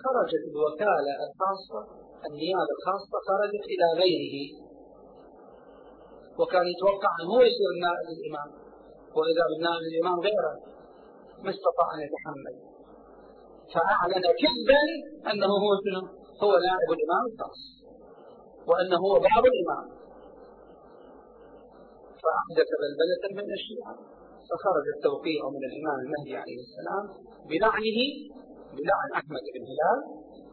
خرجت 0.02 0.44
الوكالة 0.52 1.12
الخاصة 1.26 1.80
النيابة 2.26 2.72
الخاصة 2.78 3.16
خرجت 3.28 3.64
إلى 3.72 3.86
غيره. 4.00 4.71
وكان 6.38 6.66
يتوقع 6.74 7.10
ان 7.20 7.26
هو 7.32 7.40
يصير 7.48 7.68
النائب 7.76 8.06
الامام 8.16 8.50
وإذا 9.16 9.44
بالنائب 9.50 9.82
الامام 9.92 10.18
غيره 10.26 10.54
ما 11.44 11.50
استطاع 11.50 11.88
أن 11.94 12.00
يتحمل. 12.06 12.54
فأعلن 13.74 14.24
كذبا 14.42 14.82
أنه 15.30 15.52
هو 15.64 15.70
شنو؟ 15.84 16.02
هو 16.42 16.52
نائب 16.68 16.88
الإمام 16.96 17.24
الخاص. 17.30 17.60
وأنه 18.68 18.98
هو 19.06 19.14
بعض 19.28 19.44
الإمام. 19.52 19.86
فاحدث 22.22 22.68
بلبلة 22.80 23.24
من 23.38 23.52
الشيعة. 23.58 23.94
فخرج 24.48 24.86
التوقيع 24.96 25.42
من 25.54 25.62
الإمام 25.70 25.98
المهدي 26.04 26.36
عليه 26.42 26.58
السلام 26.66 27.04
بلعنه 27.50 27.98
بلعن 28.76 29.08
أحمد 29.20 29.44
بن 29.54 29.62
هلال 29.70 30.00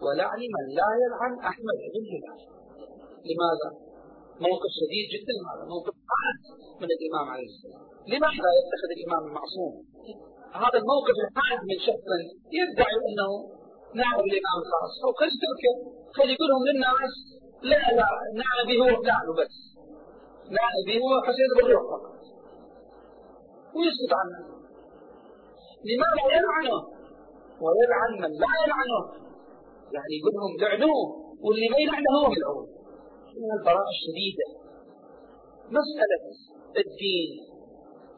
ولعن 0.05 0.41
من 0.55 0.65
لا 0.79 0.89
يلعن 1.03 1.33
أحمد 1.51 1.79
بن 1.93 2.03
هلال. 2.11 2.39
لماذا؟ 3.29 3.88
موقف 4.47 4.71
شديد 4.79 5.05
جدا 5.15 5.35
هذا 5.49 5.63
موقف 5.73 5.95
حاد 6.11 6.37
من 6.81 6.89
الإمام 6.97 7.25
عليه 7.33 7.49
السلام. 7.53 7.83
لماذا 8.11 8.49
يتخذ 8.59 8.89
الإمام 8.97 9.23
المعصوم 9.29 9.73
هذا 10.63 10.77
الموقف 10.81 11.15
الحاد 11.25 11.59
من 11.69 11.77
شخص 11.87 12.07
يدعي 12.59 12.95
أنه 13.07 13.29
نائب 14.01 14.25
الإمام 14.31 14.57
الخاص 14.63 14.93
أو 15.05 15.11
خلي 15.19 15.35
تركه 15.43 15.73
خلي 16.17 16.31
يقولهم 16.35 16.61
للناس 16.69 17.13
لا 17.71 17.81
لا 17.99 18.09
نائبي 18.41 18.75
هو 18.81 18.89
فلان 19.01 19.27
بس 19.39 19.55
نائبي 20.57 20.95
هو 21.03 21.11
حسين 21.27 21.49
بن 21.57 21.73
فقط. 21.91 22.01
ويسكت 23.75 24.13
عنه. 24.19 24.39
لماذا 25.89 26.23
يلعنه؟ 26.35 26.77
ويلعن 27.63 28.11
من 28.21 28.31
لا 28.43 28.51
يلعنه. 28.63 29.01
يعني 29.95 30.13
يقول 30.19 30.33
لهم 30.37 30.51
لعنوه 30.61 31.03
واللي 31.43 31.69
ما 31.69 31.77
يلعنه 31.77 32.11
هو 32.19 32.29
ملعون 32.33 32.78
من 33.43 33.51
البراءة 33.57 33.91
الشديدة. 33.97 34.47
مسألة 35.77 36.23
الدين. 36.83 37.31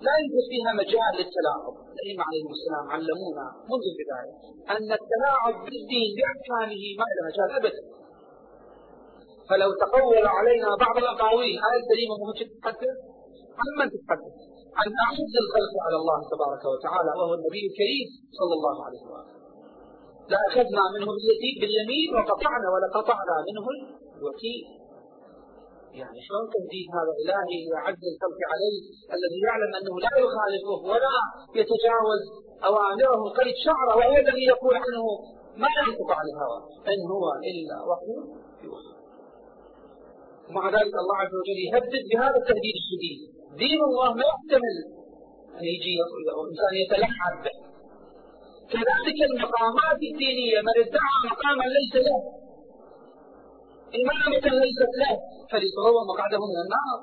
لا 0.05 0.13
يوجد 0.21 0.43
فيها 0.51 0.71
مجال 0.81 1.11
للتلاعب. 1.19 1.75
الأئمة 2.01 2.23
عليهم 2.29 2.51
السلام 2.57 2.85
علمونا 2.93 3.45
منذ 3.71 3.83
البداية 3.91 4.33
أن 4.75 4.89
التلاعب 4.99 5.55
بالدين 5.65 6.09
بأحكامه 6.17 6.83
ما 6.99 7.07
له 7.15 7.21
مجال 7.29 7.49
أبدا 7.59 7.83
فلو 9.49 9.69
تقول 9.83 10.25
علينا 10.37 10.69
بعض 10.85 10.95
الأقاويل 11.03 11.55
هاي 11.63 11.75
الكريمة 11.81 12.13
ممكن 12.23 12.45
تتحدث؟ 12.53 12.97
عن 13.59 13.69
من 13.79 13.87
تتحدث؟ 13.95 14.35
عن 14.79 14.89
أعز 15.05 15.33
الخلق 15.43 15.73
على 15.85 15.97
الله 16.01 16.19
تبارك 16.33 16.63
وتعالى 16.73 17.11
وهو 17.19 17.33
النبي 17.39 17.61
الكريم 17.69 18.07
صلى 18.39 18.53
الله 18.57 18.77
عليه 18.85 19.03
وآله 19.11 19.33
لأخذنا 20.31 20.83
منه 20.95 21.09
باليمين 21.61 22.09
وقطعنا 22.15 22.67
ولقطعنا 22.73 23.35
منه 23.47 23.65
الوكيل. 24.17 24.63
يعني 25.99 26.19
شلون 26.27 26.45
تهديد 26.55 26.87
هذا 26.97 27.13
إلهي 27.21 27.59
يعز 27.73 28.03
الخلق 28.11 28.39
عليه 28.51 28.77
الذي 29.15 29.39
يعلم 29.47 29.71
أنه 29.79 29.93
لا 30.05 30.13
يخالفه 30.23 30.79
ولا 30.91 31.17
يتجاوز 31.59 32.23
أوامره 32.69 33.21
قريب 33.37 33.55
شعره 33.65 33.93
وهو 33.99 34.15
الذي 34.23 34.45
يقول 34.53 34.75
عنه 34.83 35.05
ما 35.61 35.69
ينطق 35.79 36.09
عن 36.19 36.25
الهوى. 36.33 36.59
إن 36.91 37.01
هو 37.13 37.25
إلا 37.49 37.77
وحي 37.89 38.13
يوحى. 38.65 38.93
ومع 40.49 40.63
ذلك 40.75 40.93
الله 41.03 41.17
عز 41.23 41.35
وجل 41.39 41.59
يهدد 41.67 42.03
بهذا 42.11 42.37
التهديد 42.41 42.75
الشديد. 42.81 43.19
دين 43.63 43.79
الله 43.89 44.09
ما 44.19 44.25
يحتمل 44.31 44.77
أن 45.59 45.63
يجي 45.73 45.93
إنسان 46.45 46.73
يتلعب 46.83 47.35
به. 47.45 47.57
كذلك 48.71 49.19
المقامات 49.29 49.99
الدينية 50.11 50.57
من 50.67 50.75
ادعى 50.83 51.13
مقاما 51.31 51.65
ليس 51.77 51.93
له. 52.07 52.40
إمامة 53.99 54.45
ليست 54.63 54.91
له 55.01 55.13
فليتغوى 55.51 56.01
مقعده 56.11 56.41
من 56.51 56.57
النار. 56.65 56.97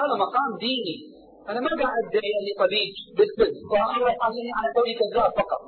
هذا 0.00 0.14
مقام 0.24 0.50
ديني. 0.64 0.96
أنا 1.48 1.60
ما 1.60 1.70
قاعد 1.80 2.04
أدعي 2.08 2.30
أني 2.40 2.52
طبيب 2.62 2.92
بالطب. 3.16 3.54
وأنا 3.72 3.96
يحاسبني 4.12 4.52
على 4.58 4.68
كوني 4.76 4.92
كذاب 5.00 5.30
فقط. 5.40 5.62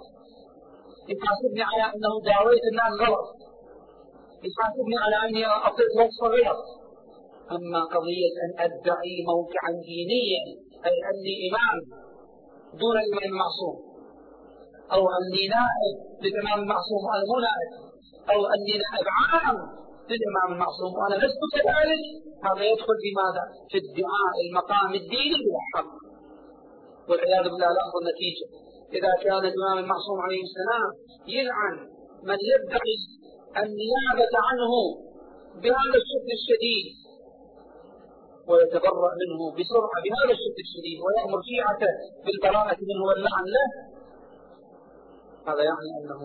يحاسبني 1.12 1.62
على 1.70 1.84
أنه 1.92 2.12
داويت 2.30 2.64
الناس 2.70 2.92
غلط. 3.02 3.26
يحاسبني 4.46 4.96
على 5.04 5.16
أني 5.26 5.42
أعطيت 5.46 5.92
وصف 5.98 6.22
غلط 6.36 6.60
أما 7.56 7.80
قضية 7.94 8.34
أن 8.44 8.50
أدعي 8.66 9.14
موقعا 9.30 9.70
دينيا 9.88 10.44
أي 10.88 10.96
أني 11.10 11.34
إمام 11.46 11.76
دون 12.80 12.96
الإمام 13.02 13.26
المعصوم. 13.32 13.76
أو 14.94 15.02
أني 15.18 15.42
نائب 15.56 15.96
للإمام 16.22 16.58
المعصوم 16.64 17.00
وأنا 17.06 17.24
مو 17.30 17.36
نائب 17.46 17.70
أو 18.32 18.38
أني 18.54 18.74
نائب 18.82 19.06
عام 19.18 19.58
للإمام 20.10 20.48
المعصوم. 20.54 20.90
وأنا 20.98 21.16
لست 21.24 21.42
كذلك؟ 21.56 22.02
هذا 22.46 22.64
يدخل 22.72 22.96
في 23.02 23.10
ماذا؟ 23.20 23.44
في 23.70 23.76
ادعاء 23.84 24.34
المقام 24.46 24.90
الديني 25.00 25.38
بلا 25.44 25.62
حق 25.74 25.92
والعياذ 27.08 27.44
بالله 27.50 27.70
لا 27.76 27.84
النتيجة 28.00 28.46
إذا 28.96 29.12
كان 29.24 29.42
الإمام 29.50 29.78
المعصوم 29.84 30.18
عليه 30.26 30.42
السلام 30.48 30.88
يلعن 31.36 31.76
من 32.28 32.38
يدعي 32.52 32.96
النيابة 33.62 34.34
عنه 34.48 34.72
بهذا 35.62 35.96
الشكل 36.02 36.30
الشديد 36.38 36.86
ويتبرأ 38.48 39.10
منه 39.22 39.40
بسرعة 39.56 39.98
بهذا 40.04 40.32
الشكل 40.36 40.60
الشديد 40.66 40.98
ويأمر 41.04 41.38
شيعته 41.50 41.92
بالبراءة 42.24 42.78
منه 42.88 43.02
واللعن 43.08 43.46
له. 43.56 43.68
هذا 45.48 45.62
يعني 45.70 45.90
أنه 45.98 46.20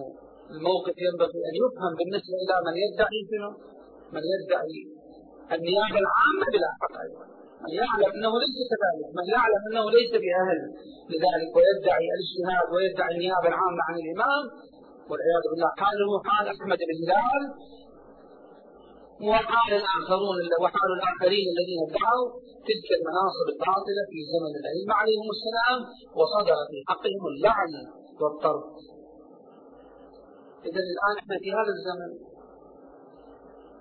الموقف 0.53 0.95
ينبغي 1.07 1.41
أن 1.49 1.55
يفهم 1.63 1.91
بالنسبة 1.99 2.35
إلى 2.43 2.55
من 2.67 2.75
يدعي 2.85 3.19
شنو؟ 3.29 3.51
من 4.15 4.23
يدعي 4.33 4.77
النيابة 5.55 5.97
العامة 6.03 6.45
بلا 6.53 6.69
حق. 6.81 6.95
أيضا 7.05 7.25
من 7.65 7.73
يعلم 7.81 8.11
أنه 8.17 8.33
ليس 8.43 8.57
كذلك. 8.71 9.07
من 9.19 9.25
يعلم 9.35 9.61
أنه 9.69 9.85
ليس 9.97 10.11
بأهل. 10.23 10.59
لذلك 11.11 11.51
ويدعي 11.57 12.05
الاجتهاد 12.15 12.67
ويدعي 12.73 13.11
النيابة 13.15 13.47
العامة 13.51 13.81
عن 13.87 13.95
الإمام. 14.03 14.43
والعياذ 15.09 15.43
بالله. 15.51 15.71
حاله 15.81 16.11
حال 16.27 16.45
أحمد 16.55 16.79
بن 16.89 16.97
هلال 17.01 17.43
وحال 19.29 19.71
الآخرون 19.81 20.37
وحال 20.61 20.89
الآخرين 20.97 21.45
الذين 21.53 21.79
ادعوا 21.87 22.25
تلك 22.67 22.87
المناصب 22.97 23.45
الباطلة 23.53 24.03
في 24.11 24.19
زمن 24.33 24.53
الأئمة 24.61 24.93
عليهم 25.01 25.27
السلام 25.35 25.79
وصدر 26.17 26.57
في 26.69 26.77
حقهم 26.89 27.23
اللعن 27.31 27.73
والطرد. 28.21 28.65
إذا 30.67 30.81
الآن 30.95 31.15
إحنا 31.21 31.35
في 31.43 31.49
هذا 31.57 31.71
الزمن 31.77 32.11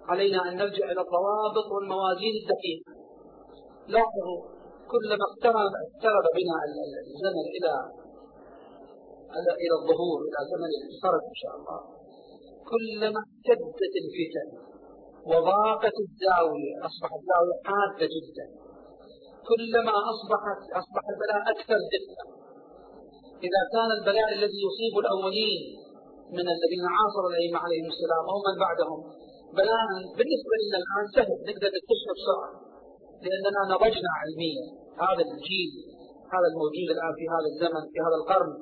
علينا 0.08 0.48
أن 0.48 0.56
نرجع 0.56 0.84
إلى 0.92 1.00
الضوابط 1.06 1.66
والموازين 1.72 2.34
الدقيقة. 2.42 2.92
لاحظوا 3.88 4.40
كلما 4.92 5.24
اقترب 5.30 5.72
اقترب 5.84 6.24
بنا 6.36 6.56
الزمن 7.10 7.46
إلى 7.56 7.72
إلى 9.64 9.74
الظهور 9.80 10.18
إلى 10.28 10.40
زمن 10.52 10.70
الفرج 10.90 11.22
إن 11.32 11.38
شاء 11.42 11.54
الله 11.58 11.80
كلما 12.72 13.20
اشتدت 13.28 13.94
الفتن 14.04 14.48
وضاقت 15.30 15.96
الزاوية 16.06 16.74
أصبحت 16.88 17.18
الزاوية 17.20 17.58
حادة 17.68 18.06
جدا. 18.16 18.46
كلما 19.50 19.94
أصبحت 20.12 20.60
أصبح 20.80 21.02
البلاء 21.12 21.40
أكثر 21.54 21.78
دقة. 21.94 22.24
إذا 23.46 23.62
كان 23.74 23.90
البلاء 23.98 24.28
الذي 24.38 24.58
يصيب 24.66 24.94
الأولين 25.04 25.62
من 26.36 26.46
الذين 26.54 26.84
عاصروا 26.96 27.30
الأئمة 27.32 27.58
عليهم 27.64 27.88
السلام 27.94 28.24
أو 28.32 28.38
من 28.46 28.56
بعدهم 28.64 29.00
بلاء 29.58 29.88
بالنسبة 30.16 30.54
لنا 30.62 30.78
الآن 30.82 31.04
سهل 31.16 31.38
نقدر 31.48 31.68
نكتشفه 31.76 32.12
بسرعة. 32.18 32.50
لأننا 33.24 33.62
نضجنا 33.72 34.10
علميا. 34.20 34.66
هذا 35.04 35.22
الجيل 35.28 35.70
هذا 36.34 36.46
الموجود 36.52 36.88
الآن 36.96 37.12
في 37.18 37.24
هذا 37.34 37.48
الزمن 37.52 37.82
في 37.92 37.98
هذا 38.06 38.16
القرن 38.20 38.52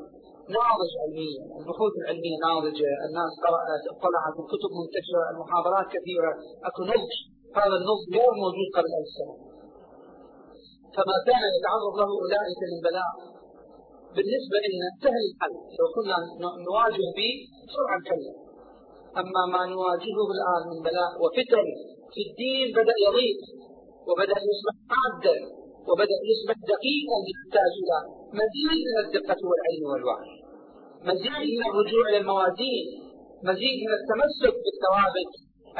ناضج 0.57 0.93
علميا. 1.03 1.43
البحوث 1.59 1.95
العلمية 2.03 2.37
ناضجة 2.47 2.91
الناس 3.07 3.33
قرأت 3.45 3.85
اطلعت 3.95 4.37
الكتب 4.43 4.71
منتشرة 4.81 5.25
المحاضرات 5.33 5.87
كثيرة. 5.95 6.33
أكو 6.69 6.81
نضج. 6.91 7.13
هذا 7.61 7.77
النضج 7.81 8.07
غير 8.19 8.33
موجود 8.45 8.69
قبل 8.77 8.91
ألف 8.99 9.11
سنة. 9.19 9.35
فما 10.95 11.17
كان 11.29 11.43
يتعرض 11.57 11.95
له 12.01 12.11
أولئك 12.23 12.61
من 12.73 12.81
بلاء 12.87 13.13
بالنسبة 14.15 14.59
لنا 14.65 14.89
سهل 15.03 15.23
الحل. 15.31 15.55
لو 15.79 15.87
كنا 15.95 16.17
نواجه 16.69 17.07
به 17.19 17.33
بسرعة 17.67 17.99
نحل 18.05 18.48
أما 19.17 19.43
ما 19.53 19.63
نواجهه 19.75 20.29
الآن 20.37 20.63
من 20.71 20.79
بلاء 20.87 21.13
وفتن 21.23 21.67
في 22.13 22.21
الدين 22.29 22.67
بدأ 22.79 22.97
يضيق 23.07 23.41
وبدأ 24.09 24.39
يصبح 24.51 24.77
حادا 24.91 25.37
وبدأ 25.89 26.19
يصبح 26.31 26.57
دقيقا 26.73 27.19
يحتاج 27.31 27.73
إلى 27.83 27.99
مزيد 28.39 28.81
من 28.89 28.97
الدقة 29.05 29.41
والعلم 29.49 29.85
والوعي. 29.93 30.33
مزيد 31.11 31.49
من 31.59 31.67
الرجوع 31.71 32.05
إلى 32.09 32.19
الموازين 32.23 32.87
مزيد 33.49 33.77
من 33.87 33.93
التمسك 33.99 34.55
بالثوابت 34.65 35.33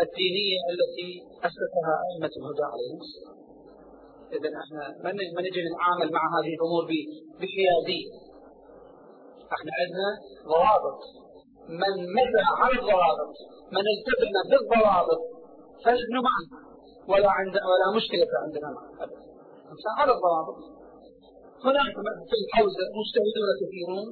الدينية 0.05 0.61
التي 0.73 1.11
أسسها 1.49 1.95
أئمة 2.07 2.33
الهدى 2.41 2.65
عليهم 2.73 2.99
السلام. 3.07 3.39
إذا 4.37 4.49
إحنا 4.63 4.83
ما 5.35 5.41
نجي 5.47 5.61
نتعامل 5.69 6.09
مع 6.17 6.23
هذه 6.35 6.53
الأمور 6.59 6.85
بحيادية. 7.41 8.11
إحنا 9.55 9.71
عندنا 9.81 10.09
ضوابط. 10.53 11.01
من 11.69 11.95
مشى 12.17 12.43
على 12.61 12.75
الضوابط 12.81 13.37
من 13.73 13.85
التزم 13.95 14.35
بالضوابط 14.51 15.21
فنحن 15.85 16.15
معه 16.27 16.47
ولا 17.09 17.31
عند 17.31 17.55
ولا 17.71 17.87
مشكلة 17.97 18.29
عندنا 18.45 18.69
معه 18.77 19.05
أبدا. 19.05 19.21
على 19.99 20.13
الضوابط. 20.13 20.59
هناك 21.65 21.95
في 22.29 22.37
الحوزة 22.43 22.85
مجتهدون 22.99 23.49
كثيرون 23.61 24.07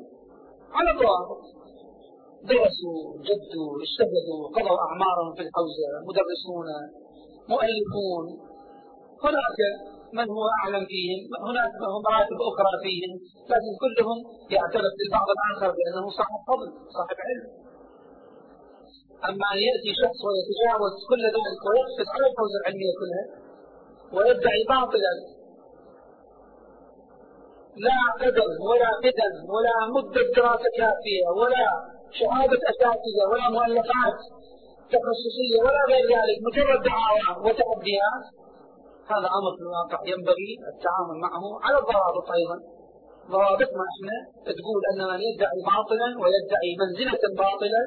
على 0.73 0.91
الضوابط. 0.91 1.43
درسوا 2.51 3.01
جدوا 3.29 3.71
اجتهدوا 3.85 4.41
قضوا 4.57 4.79
أعمارهم 4.87 5.35
في 5.37 5.43
الحوزة 5.47 5.89
مدرسون 6.09 6.69
مؤلفون. 7.53 8.25
هناك 9.25 9.59
من 10.19 10.29
هو 10.37 10.45
أعلم 10.59 10.85
فيهم؟ 10.93 11.21
هناك 11.49 11.73
مراتب 12.07 12.39
أخرى 12.51 12.73
فيهم 12.85 13.13
لكن 13.53 13.73
كلهم 13.83 14.19
يعترف 14.57 14.93
بالبعض 14.99 15.29
الآخر 15.37 15.69
بأنه 15.77 16.05
صاحب 16.19 16.41
فضل 16.51 16.69
صاحب 16.97 17.17
علم. 17.27 17.47
أما 19.29 19.47
أن 19.53 19.59
يأتي 19.69 19.91
شخص 20.03 20.19
ويتجاوز 20.27 20.95
كل 21.11 21.23
ذلك 21.37 21.61
ويقصد 21.69 22.07
على 22.15 22.27
الحوزة 22.31 22.57
العلمية 22.61 22.95
كلها 23.01 23.25
ويدعي 24.17 24.63
باطلا 24.75 25.15
لا 27.87 28.01
قدم 28.21 28.51
ولا 28.69 28.91
قدم 29.05 29.35
ولا 29.55 29.75
مدة 29.97 30.23
دراسة 30.37 30.69
كافية 30.79 31.27
ولا 31.41 31.67
شهادة 32.19 32.61
أساتذة 32.73 33.25
ولا 33.31 33.47
مؤلفات 33.57 34.19
تخصصية 34.95 35.59
ولا 35.65 35.83
غير 35.91 36.05
ذلك 36.15 36.37
مجرد 36.47 36.81
دعاوى 36.89 37.31
وتحديات 37.45 38.25
هذا 39.13 39.29
أمر 39.39 39.51
في 39.57 39.63
الواقع 39.67 39.99
ينبغي 40.13 40.51
التعامل 40.73 41.17
معه 41.27 41.45
على 41.65 41.77
الضوابط 41.83 42.27
أيضا. 42.39 42.57
ضوابطنا 43.35 43.85
إحنا 43.93 44.17
تقول 44.59 44.81
أن 44.91 45.01
من 45.13 45.21
يدعي 45.29 45.61
باطلا 45.73 46.09
ويدعي 46.23 46.71
منزلة 46.83 47.23
باطلة 47.43 47.83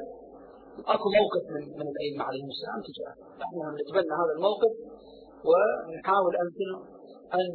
أكو 0.94 1.06
موقف 1.18 1.44
من 1.54 1.62
من 1.78 1.86
الأئمة 1.92 2.22
عليهم 2.28 2.48
السلام 2.54 2.80
تجاهه، 2.88 3.16
نحن 3.42 3.56
نتبنى 3.80 4.14
هذا 4.20 4.32
الموقف 4.36 4.72
ونحاول 5.48 6.32
ان 6.42 6.48
أن 7.36 7.46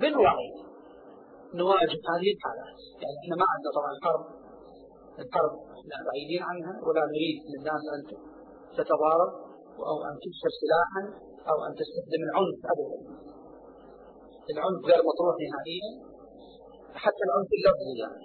بالوعي 0.00 0.50
نواجه 1.60 2.00
هذه 2.12 2.28
الحالات، 2.34 2.78
يعني 3.02 3.16
إحنا 3.22 3.34
ما 3.40 3.46
عندنا 3.52 3.72
طبعا 3.78 3.92
حرب 4.04 4.24
الحرب 5.22 5.52
إحنا 5.78 5.96
بعيدين 6.06 6.42
عنها 6.50 6.72
ولا 6.86 7.02
نريد 7.12 7.38
للناس 7.52 7.82
أن 7.94 8.00
تتضارب 8.76 9.32
أو 9.90 9.96
أن 10.08 10.14
تكسر 10.24 10.52
سلاحا. 10.62 11.02
أو 11.50 11.56
أن 11.66 11.72
تستخدم 11.80 12.22
العنف 12.28 12.60
ابدا. 12.72 12.98
العنف 14.52 14.80
غير 14.90 15.00
مطروح 15.10 15.34
نهائيا 15.44 15.90
حتى 17.04 17.22
العنف 17.28 17.50
اللفظي 17.58 17.94
يعني 18.02 18.24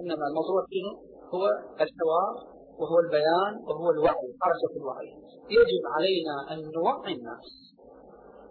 إنما 0.00 0.24
المطروح 0.30 0.64
شنو؟ 0.74 0.92
هو 1.34 1.44
الحوار 1.84 2.32
وهو 2.80 2.96
البيان 3.04 3.52
وهو 3.68 3.86
الوعي 3.94 4.28
حركة 4.42 4.72
الوعي 4.80 5.10
يجب 5.56 5.82
علينا 5.94 6.34
أن 6.52 6.58
نوعي 6.76 7.12
الناس 7.18 7.48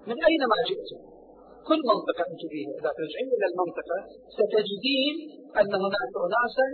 من 0.10 0.18
أينما 0.30 0.58
جئتم 0.70 1.02
كل 1.70 1.80
منطقة 1.92 2.24
أنت 2.32 2.44
فيها 2.52 2.72
إذا 2.80 2.90
ترجعين 3.00 3.30
إلى 3.36 3.46
المنطقة 3.52 3.98
ستجدين 4.38 5.16
أن 5.60 5.72
هناك 5.84 6.14
أناسا 6.28 6.68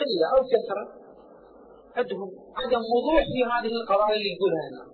قلة 0.00 0.26
أو 0.34 0.40
كثرة 0.52 0.84
عندهم 1.98 2.28
عدم 2.60 2.82
وضوح 2.94 3.22
في 3.32 3.40
هذه 3.52 3.72
القضايا 3.80 4.16
اللي 4.18 4.30
يقولها 4.36 4.62
هنا 4.68 4.84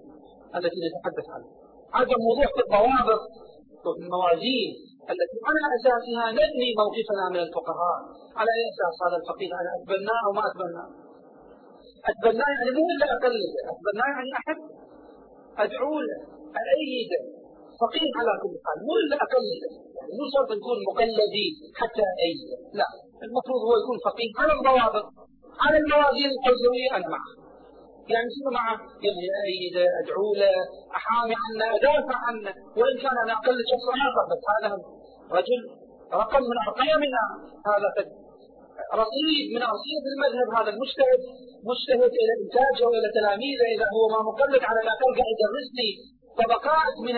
التي 0.57 0.79
نتحدث 0.87 1.26
عنها 1.35 1.60
عدم 1.98 2.20
وضوح 2.29 2.50
الضوابط 2.64 3.22
والموازين 3.85 4.70
التي 5.12 5.37
على 5.48 5.61
أساسها 5.76 6.24
نبني 6.38 6.68
موقفنا 6.81 7.24
من 7.35 7.40
الفقهاء. 7.46 7.98
على 8.38 8.50
أي 8.57 8.62
أساس 8.72 8.96
هذا 9.05 9.16
الفقيه؟ 9.20 9.53
أنا 9.61 9.70
أتبناه 9.76 10.20
أو 10.26 10.31
ما 10.38 10.42
أتبناه. 10.48 10.88
أتبناه 12.11 12.50
يعني 12.57 12.70
مو 12.79 12.85
إلا 12.94 13.07
أقلده 13.14 13.50
أتبناه 13.72 14.09
يعني 14.16 14.31
أحب. 14.40 14.61
أدعو 15.64 15.94
له 16.07 16.18
أأيده. 16.61 17.20
فقير 17.81 18.09
على 18.18 18.33
كل 18.42 18.55
حال 18.64 18.79
مو 18.87 18.92
إلا 19.03 19.16
أقلده 19.26 19.68
يعني 19.96 20.12
مو 20.18 20.24
شرط 20.35 20.50
نكون 20.59 20.79
مقلدين 20.90 21.53
حتى 21.81 22.03
أأيده 22.14 22.57
لا 22.79 22.88
المفروض 23.26 23.61
هو 23.66 23.74
يكون 23.83 23.98
فقير 24.09 24.31
على 24.40 24.53
الضوابط. 24.59 25.07
على 25.64 25.76
الموازين 25.83 26.31
الحوزوية 26.37 26.88
أنا 26.96 27.09
معه. 27.14 27.31
يعني 28.14 28.29
شنو 28.37 28.51
معه؟ 28.59 28.77
يعني 29.05 29.25
أأيده 29.40 29.85
أدعو 30.01 30.29
له 30.40 30.55
أحامي 30.99 31.35
عنه 31.42 31.64
أدافع 31.77 32.16
عنه 32.27 32.51
وإن 32.79 32.96
كان 33.03 33.16
أنا 33.25 33.33
أقلد 33.38 33.64
شخص 33.73 33.87
آخر 34.09 34.25
بس 34.31 34.42
هذا 34.55 34.68
رجل 35.38 35.61
رقم 36.23 36.42
من 36.51 36.59
أرقامنا. 36.66 37.23
هذا 37.70 37.88
رصيد 39.03 39.46
من 39.55 39.62
أرصيد 39.73 40.03
المذهب 40.12 40.49
هذا 40.59 40.70
المجتهد. 40.75 41.20
مجتهد 41.70 42.12
إلى 42.20 42.33
إنتاجه 42.42 42.83
وإلى 42.88 43.09
تلاميذه. 43.18 43.66
إذا 43.75 43.87
هو 43.94 44.03
ما 44.14 44.20
مقلد 44.31 44.62
على 44.70 44.81
الاقل 44.85 45.11
قاعد 45.18 45.37
يدرس 45.42 45.68
لي 45.79 45.90
طبقات 46.40 46.94
من 47.07 47.16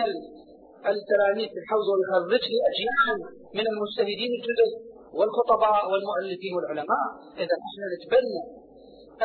التلاميذ 0.93 1.47
في 1.53 1.59
الحوزة 1.63 1.91
ويخرج 1.93 2.43
لي 2.51 2.59
أجيال 2.71 3.17
من 3.57 3.65
المجتهدين 3.71 4.31
الجدد 4.39 4.71
والخطباء 5.17 5.81
والمؤلفين 5.91 6.53
والعلماء. 6.55 7.05
إذا 7.43 7.55
إحنا 7.67 7.85
نتبنى 7.93 8.41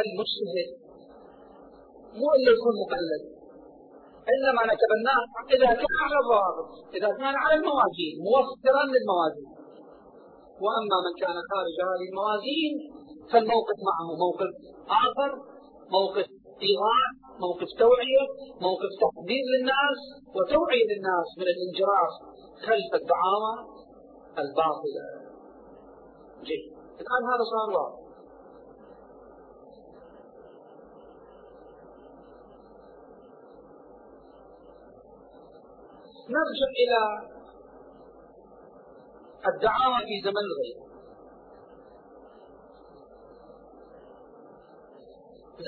المجتهد 0.03 0.69
مو 2.19 2.27
إلا 2.37 2.51
يكون 2.57 2.75
مقلد. 2.83 3.23
إنما 4.35 4.63
نتبناه 4.73 5.23
إذا 5.55 5.71
كان 5.81 5.95
على 6.05 6.17
الضوابط. 6.23 6.69
إذا 6.97 7.11
كان 7.21 7.35
على 7.43 7.55
الموازين 7.61 8.15
موفرا 8.29 8.83
للموازين. 8.93 9.51
وأما 10.65 10.97
من 11.05 11.15
كان 11.23 11.37
خارج 11.51 11.77
هذه 11.89 12.07
الموازين 12.11 12.73
فالموقف 13.31 13.79
معه 13.89 14.09
موقف 14.25 14.51
آخر 15.05 15.31
موقف 15.97 16.27
إيغاء 16.67 17.09
موقف 17.45 17.69
توعية 17.85 18.25
موقف 18.67 18.91
تحذير 19.03 19.45
للناس. 19.53 19.99
وتوعية 20.37 20.87
للناس 20.93 21.29
من 21.39 21.49
الانجراف 21.55 22.13
خلف 22.67 22.91
الدعاوى 23.01 23.55
الباطلة. 24.43 25.05
جيد. 26.49 26.65
الآن 27.03 27.23
هذا 27.31 27.45
صار 27.53 27.69
واضح. 27.77 28.08
نرجع 36.35 36.69
إلى 36.83 37.01
الدعاوى 39.47 39.99
في 40.09 40.15
زمن 40.25 40.45
الغيب. 40.49 40.89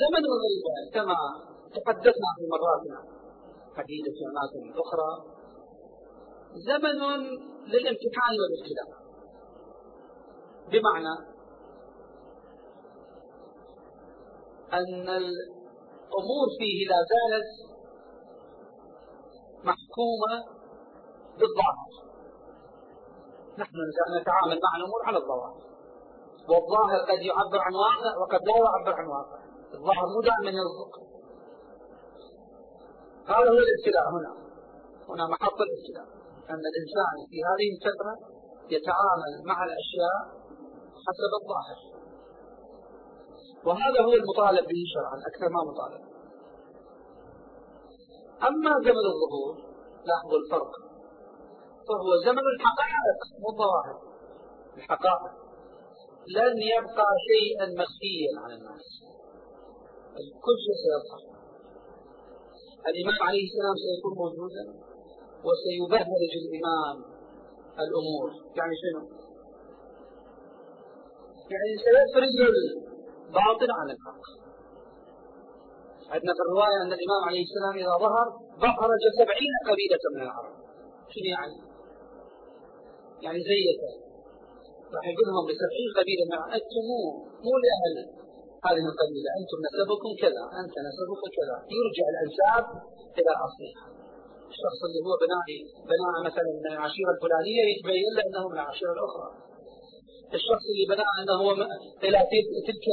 زمن 0.00 0.24
الغيبة 0.30 0.74
كما 0.94 1.16
تحدثنا 1.74 2.30
في 2.36 2.44
مرات 2.52 3.04
عديدة 3.76 4.10
في 4.12 4.22
أماكن 4.30 4.80
أخرى 4.80 5.10
زمن 6.54 6.98
للامتحان 7.66 8.34
والابتلاء 8.40 9.00
بمعنى 10.72 11.14
أن 14.72 15.08
الأمور 15.08 16.46
فيه 16.58 16.86
لا 16.88 16.96
زالت 17.12 17.69
محكومة 19.64 20.34
بالظاهر 21.38 21.90
نحن 23.58 23.76
نتعامل 24.20 24.60
مع 24.64 24.76
الأمور 24.76 25.00
على 25.04 25.18
الظواهر. 25.18 25.60
والظاهر 26.48 27.00
قد 27.10 27.20
يعبر 27.22 27.58
عن 27.58 27.74
واقع 27.74 28.18
وقد 28.20 28.40
لا 28.48 28.56
يعبر 28.56 29.00
عن 29.00 29.06
واقع. 29.06 29.38
الظاهر 29.74 30.06
مو 30.14 30.20
دائما 30.20 30.50
يصدق 30.60 30.94
هذا 33.26 33.50
هو 33.50 33.60
الابتلاء 33.66 34.04
هنا. 34.14 34.32
هنا 35.08 35.26
محط 35.26 35.58
الابتلاء. 35.66 36.20
أن 36.50 36.62
الإنسان 36.72 37.14
في 37.30 37.38
هذه 37.48 37.66
الفترة 37.74 38.14
يتعامل 38.74 39.32
مع 39.44 39.64
الأشياء 39.64 40.16
حسب 41.06 41.32
الظاهر. 41.40 41.78
وهذا 43.66 44.00
هو 44.06 44.12
المطالب 44.12 44.68
به 44.68 44.82
شرعا 44.94 45.16
أكثر 45.30 45.48
ما 45.48 45.60
مطالب. 45.70 46.09
أما 48.48 48.72
زمن 48.84 49.06
الظهور 49.12 49.54
لاحظوا 50.08 50.38
الفرق. 50.38 50.72
فهو 51.88 52.10
زمن 52.26 52.44
الحقائق 52.54 53.18
مو 53.40 53.48
الظواهر 53.52 53.96
الحقائق 54.76 55.32
لن 56.36 56.54
يبقى 56.74 57.08
شيئا 57.30 57.66
مخفيا 57.80 58.32
عن 58.42 58.50
الناس. 58.58 58.86
كل 60.44 60.56
شيء 60.64 60.76
سيظهر 60.84 61.22
الإمام 62.90 63.28
عليه 63.28 63.44
السلام 63.48 63.76
سيكون 63.84 64.14
موجودا 64.22 64.64
وسيبهرج 65.46 66.32
الإمام 66.42 66.96
الأمور. 67.84 68.28
يعني 68.56 68.74
شنو؟ 68.82 69.02
يعني 71.52 71.72
سيفرز 71.84 72.36
الباطل 72.50 73.70
عن 73.78 73.90
الحق. 73.90 74.39
عندنا 76.14 76.32
في 76.36 76.42
الرواية 76.46 76.78
أن 76.84 76.92
الإمام 76.98 77.22
عليه 77.28 77.42
السلام 77.48 77.74
إذا 77.82 77.94
ظهر 78.04 78.26
بهرج 78.62 79.02
سبعين 79.20 79.52
قبيلة 79.70 80.02
من 80.14 80.20
العرب. 80.26 80.54
شنو 81.12 81.28
يعني؟ 81.36 81.56
يعني 83.24 83.38
زيته 83.50 83.92
راح 84.94 85.04
يقول 85.12 85.26
لهم 85.30 85.44
لسبعين 85.50 85.88
قبيلة 85.98 86.22
من 86.30 86.38
أنتم 86.56 86.82
مو 86.90 87.00
مو 87.46 87.54
لأهل 87.64 87.96
هذه 88.66 88.84
القبيلة. 88.90 89.28
أنتم 89.40 89.58
نسبكم 89.66 90.10
كذا 90.22 90.44
أنت 90.62 90.74
نسبك 90.88 91.22
كذا. 91.38 91.56
يرجع 91.76 92.06
الأنساب 92.14 92.64
إلى 93.18 93.32
أصلها. 93.46 93.84
الشخص 94.52 94.80
اللي 94.86 95.00
هو 95.06 95.12
بنائي 95.22 95.58
بناء 95.90 96.14
مثلا 96.28 96.50
من 96.64 96.72
العشيرة 96.76 97.10
الفلانية 97.16 97.62
يتبين 97.70 98.10
له 98.16 98.22
أنه 98.28 98.42
من 98.50 98.56
العشيرة 98.60 98.92
الأخرى. 98.96 99.28
الشخص 100.38 100.64
اللي 100.72 100.86
بنى 100.92 101.06
أنه 101.18 101.36
هو 101.42 101.50
إلى 102.06 102.18
تلك 102.68 102.86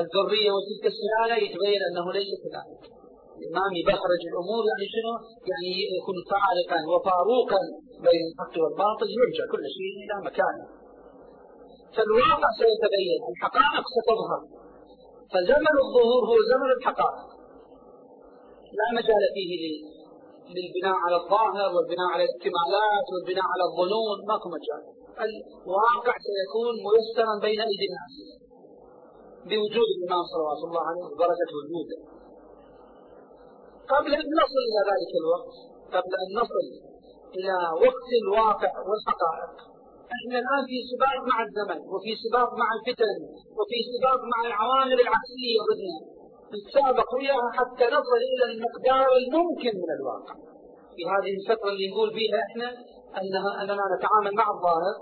الذرية 0.00 0.50
وتلك 0.54 0.84
السلالة 0.92 1.36
يتبين 1.44 1.80
أنه 1.88 2.06
ليس 2.16 2.30
كذلك. 2.42 2.82
الإمام 3.40 3.70
يبخرج 3.80 4.22
الأمور 4.30 4.62
يعني 4.70 4.86
شنو؟ 4.94 5.12
يعني 5.50 5.70
يكون 5.98 6.16
فارقا 6.32 6.78
وفاروقا 6.92 7.60
بين 8.06 8.22
الحق 8.30 8.54
والباطل 8.62 9.08
يرجع 9.18 9.44
كل 9.52 9.64
شيء 9.76 9.92
إلى 10.04 10.16
مكانه. 10.28 10.66
فالواقع 11.94 12.48
سيتبين 12.60 13.20
الحقائق 13.32 13.84
ستظهر. 13.96 14.40
فزمن 15.32 15.76
الظهور 15.84 16.22
هو 16.30 16.38
زمن 16.52 16.70
الحقائق. 16.78 17.26
لا 18.78 18.86
مجال 18.98 19.22
فيه 19.34 19.52
للبناء 20.56 20.96
على 21.04 21.16
الظاهر 21.22 21.68
والبناء 21.74 22.08
على 22.14 22.22
الاحتمالات 22.26 23.06
والبناء 23.12 23.46
على 23.52 23.64
الظنون. 23.68 24.16
ماكو 24.28 24.48
مجال. 24.56 24.82
الواقع 25.24 26.14
سيكون 26.28 26.74
ميسرا 26.86 27.34
بين 27.46 27.60
أيدي 27.68 27.86
الناس 27.90 28.14
بوجود 29.48 29.88
الإمام 29.96 30.22
صلوات 30.32 30.60
الله 30.68 30.82
عليه 30.88 31.04
وبركة 31.10 31.50
وجوده. 31.58 31.98
قبل 33.92 34.10
أن 34.20 34.26
نصل 34.40 34.60
إلى 34.68 34.80
ذلك 34.90 35.12
الوقت 35.22 35.54
قبل 35.94 36.12
أن 36.22 36.28
نصل 36.40 36.66
إلى 37.36 37.54
وقت 37.86 38.08
الواقع 38.22 38.72
والحقائق 38.88 39.54
إحنا 40.16 40.36
الآن 40.42 40.62
في 40.70 40.78
سباق 40.90 41.16
مع 41.30 41.36
الزمن 41.46 41.80
وفي 41.92 42.12
سباق 42.24 42.50
مع 42.62 42.68
الفتن 42.78 43.16
وفي 43.58 43.78
سباق 43.92 44.20
مع 44.32 44.38
العوامل 44.50 44.98
العكسية 45.04 45.58
ضدنا. 45.68 45.98
نتسابق 46.54 47.08
وياها 47.14 47.48
حتى 47.58 47.84
نصل 47.96 48.20
إلى 48.32 48.44
المقدار 48.52 49.08
الممكن 49.22 49.72
من 49.82 49.90
الواقع. 49.98 50.34
في 50.96 51.02
هذه 51.12 51.32
الفترة 51.40 51.68
اللي 51.72 51.86
نقول 51.92 52.08
فيها 52.18 52.38
إحنا 52.48 52.68
انها 53.20 53.50
أننا 53.62 53.84
نتعامل 53.94 54.32
مع 54.40 54.46
الظاهر 54.56 54.96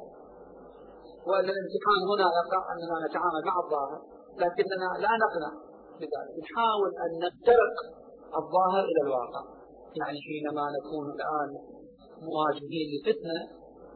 وأن 1.28 1.48
الامتحان 1.54 2.00
هنا 2.10 2.26
يقع 2.40 2.62
أننا 2.72 2.96
نتعامل 3.06 3.42
مع 3.48 3.56
الظاهر 3.64 4.00
لكننا 4.42 4.88
لا 5.04 5.12
نقنع 5.24 5.52
بذلك. 6.00 6.34
نحاول 6.42 6.90
أن 7.04 7.10
نخترق 7.24 7.74
الظاهر 8.40 8.84
إلى 8.90 9.00
الواقع. 9.06 9.42
يعني 10.00 10.18
حينما 10.26 10.64
نكون 10.76 11.06
الآن 11.16 11.50
مواجهين 12.28 12.86
لفتنة 12.92 13.40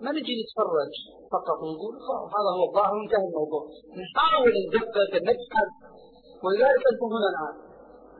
ما 0.02 0.10
نجي 0.16 0.34
نتفرج 0.40 0.92
فقط 1.34 1.58
ونقول 1.62 1.94
هذا 2.34 2.50
هو 2.56 2.62
الظاهر 2.68 2.94
وانتهى 2.98 3.26
الموضوع. 3.30 3.62
نحاول 4.02 4.52
ندقق 4.64 5.12
نبحث 5.28 5.70
ولذلك 6.44 6.82
أنتم 6.92 7.08
هنا 7.16 7.28
الآن. 7.32 7.54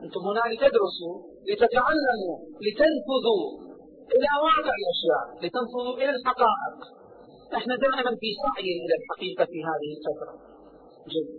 أنتم 0.03 0.21
هنا 0.29 0.43
لتدرسوا 0.51 1.15
لتتعلموا 1.49 2.37
لتنفذوا. 2.65 3.68
إلى 4.15 4.29
واقع 4.45 4.73
الاشياء 4.81 5.23
لتنفذوا 5.43 5.95
إلى 6.01 6.11
الحقائق. 6.17 6.77
إحنا 7.57 7.73
دائما 7.83 8.11
في 8.21 8.29
سعي 8.43 8.71
إلى 8.83 8.95
الحقيقة 8.99 9.43
في 9.51 9.59
هذه 9.69 9.89
الفترة. 9.97 10.33
جد 11.13 11.29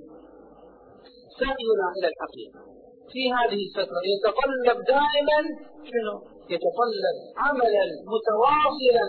سعينا 1.41 1.87
إلى 1.97 2.09
الحقيقة. 2.13 2.61
في 3.13 3.23
هذه 3.37 3.61
الفترة 3.67 4.01
يتطلب 4.13 4.79
دائما 4.97 5.41
شنو؟ 5.91 6.17
يتطلب 6.55 7.17
عملا 7.45 7.85
متواصلا 8.15 9.07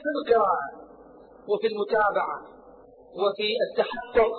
في 0.00 0.08
القراءة 0.16 0.66
وفي 1.50 1.66
المتابعة 1.72 2.38
وفي 3.20 3.48
التحقق 3.66 4.32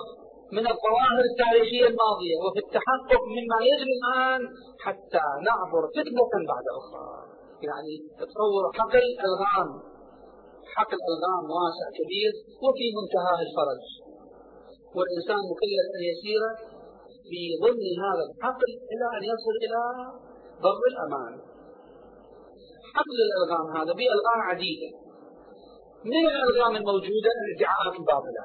من 0.52 0.64
الظواهر 0.72 1.22
التاريخية 1.30 1.86
الماضية 1.92 2.36
وفي 2.44 2.58
التحقق 2.66 3.22
مما 3.36 3.58
يجري 3.70 3.92
الآن 4.00 4.40
حتى 4.84 5.24
نعبر 5.48 5.82
فتنة 5.96 6.32
بعد 6.50 6.64
أخرى. 6.80 7.31
يعني 7.68 7.94
تصور 8.20 8.62
حقل 8.78 9.06
ألغام. 9.26 9.70
حقل 10.76 10.98
ألغام 11.10 11.44
واسع 11.56 11.86
كبير 11.98 12.32
وفي 12.64 12.86
منتهاه 12.98 13.40
الفرج. 13.46 13.84
والإنسان 14.96 15.40
مكلف 15.50 15.86
أن 15.96 16.02
يسير 16.12 16.42
في 17.28 17.40
ضمن 17.64 17.86
هذا 18.06 18.22
الحقل 18.28 18.70
إلى 18.92 19.06
أن 19.16 19.22
يصل 19.32 19.54
إلى 19.64 19.82
بر 20.64 20.82
الأمان. 20.92 21.32
حقل 22.94 23.18
الألغام 23.28 23.66
هذا 23.76 23.92
بألغام 23.98 24.40
عديدة. 24.50 24.90
من 26.04 26.24
الألغام 26.32 26.76
الموجودة؟ 26.76 27.30
الإدعاءات 27.44 27.94
الباطلة. 28.00 28.44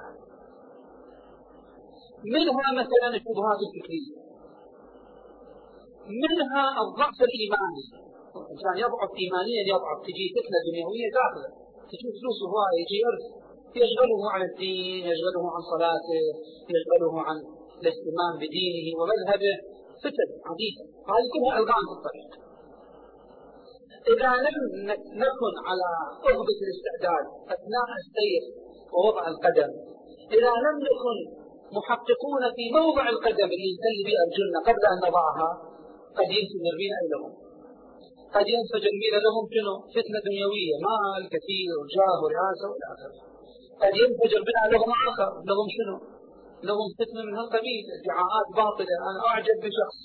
منها 2.35 2.67
مثلا 2.81 3.07
الشبهات 3.17 3.59
الفكرية. 3.65 4.17
منها 6.23 6.63
الضعف 6.81 7.17
الإيماني. 7.27 8.06
الإنسان 8.43 8.75
يضعف 8.85 9.11
إيمانيا 9.21 9.61
يضعف 9.73 9.97
تجي 10.07 10.25
فتنة 10.35 10.59
دنيوية 10.67 11.09
داخلة. 11.19 11.49
تجي 11.91 12.07
فلوس 12.19 12.39
هواية 12.51 12.77
يجي 12.81 12.99
إرث. 13.09 13.25
يشغله 13.81 14.21
عن 14.33 14.41
الدين 14.49 15.03
يشغله 15.11 15.43
عن 15.53 15.61
صلاته 15.71 16.23
يشغله 16.73 17.13
عن 17.27 17.37
الاهتمام 17.81 18.33
بدينه 18.41 18.87
ومذهبه. 18.99 19.55
فتن 20.03 20.29
عديدة. 20.49 20.83
هذه 21.09 21.27
كلها 21.33 21.53
ألغام 21.59 21.83
في 21.89 21.95
الطريق. 21.97 22.31
إذا 24.13 24.31
لم 24.45 24.57
نكن 25.23 25.53
على 25.67 25.89
أربة 26.29 26.57
الاستعداد 26.65 27.25
أثناء 27.55 27.87
السير 28.01 28.43
ووضع 28.93 29.23
القدم 29.33 29.71
إذا 30.37 30.53
لم 30.65 30.75
نكن 30.87 31.17
محققون 31.77 32.43
في 32.55 32.63
موضع 32.79 33.09
القدم 33.09 33.49
اللي 33.55 33.69
نسلي 33.75 34.01
بها 34.07 34.19
أرجلنا 34.25 34.59
قبل 34.67 34.83
أن 34.93 34.97
نضعها 35.07 35.49
قد 36.17 36.27
ينفجر 36.37 36.73
بنا 36.79 36.99
لهم 37.11 37.31
قد 38.35 38.45
ينفجر 38.55 38.93
بنا 39.01 39.19
لهم 39.25 39.43
شنو؟ 39.55 39.75
فتنة 39.95 40.19
دنيوية. 40.27 40.75
مال 40.87 41.23
كثير 41.33 41.69
وجاه 41.81 42.15
ورئاسة 42.23 42.65
وإلى 42.69 42.87
آخره 42.93 43.15
قد 43.81 43.93
ينفجر 44.01 44.41
بنا 44.47 44.63
لهم 44.73 44.89
آخر. 45.09 45.31
لهم 45.49 45.67
شنو؟ 45.77 45.97
لهم 46.69 46.87
فتنة 46.99 47.21
من 47.27 47.33
هالقبيل 47.39 47.83
ادعاءات 47.97 48.47
باطلة. 48.59 48.95
أنا 49.09 49.19
أعجب 49.29 49.57
بشخص. 49.65 49.99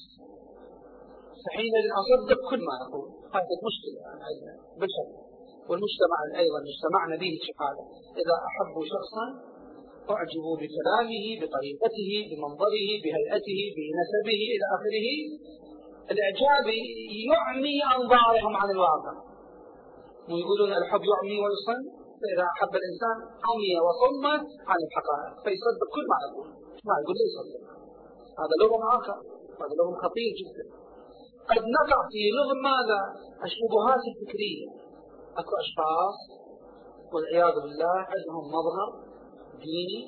فحينئذ 1.42 1.86
أصدق 2.00 2.40
كل 2.50 2.60
ما 2.68 2.74
أقول. 2.84 3.08
هذه 3.34 3.56
مشكلة. 3.68 4.00
عندنا 4.26 4.54
بشر. 4.82 5.06
والمجتمع 5.68 6.18
أيضا 6.42 6.58
مجتمعنا 6.68 7.16
به 7.22 7.32
شحاله 7.46 7.84
إذا 8.20 8.34
أحبوا 8.48 8.84
شخصا 8.94 9.26
أعجبوا 10.14 10.56
بكلامه 10.60 11.24
بطريقته 11.40 12.10
بمنظره 12.28 12.88
بهيئته 13.04 13.60
بنسبه 13.76 14.40
إلى 14.54 14.66
آخره. 14.76 15.08
الإعجاب 16.14 16.66
يعمي 17.32 17.76
أنظارهم 17.96 18.52
عن 18.60 18.68
الواقع. 18.74 19.14
ويقولون 20.30 20.72
الحب 20.80 21.02
يعمي 21.12 21.36
ويصم 21.44 21.82
فإذا 22.20 22.44
أحب 22.54 22.72
الإنسان 22.80 23.16
عمي 23.48 23.72
وصم 23.86 24.24
عن 24.70 24.78
الحقائق 24.86 25.34
فيصدق 25.44 25.88
كل 25.94 26.04
ما 26.12 26.18
يقول. 26.24 26.48
ما 26.88 26.94
يقول 27.00 27.16
ليس 27.22 27.34
يصدق 27.40 27.64
هذا 28.40 28.54
لغم 28.62 28.82
آخر 28.98 29.18
هذا 29.60 29.74
لغم 29.80 29.94
خطير 30.04 30.30
جدا. 30.40 30.64
قد 31.50 31.62
نقع 31.78 31.98
في 32.12 32.22
لغم 32.38 32.58
ماذا؟ 32.70 33.00
الشبهات 33.46 34.02
الفكرية. 34.10 34.66
أكو 35.40 35.52
أشخاص 35.64 36.18
والعياذ 37.12 37.54
بالله 37.64 37.98
عندهم 38.12 38.44
مظهر 38.56 38.88
ديني 39.66 40.02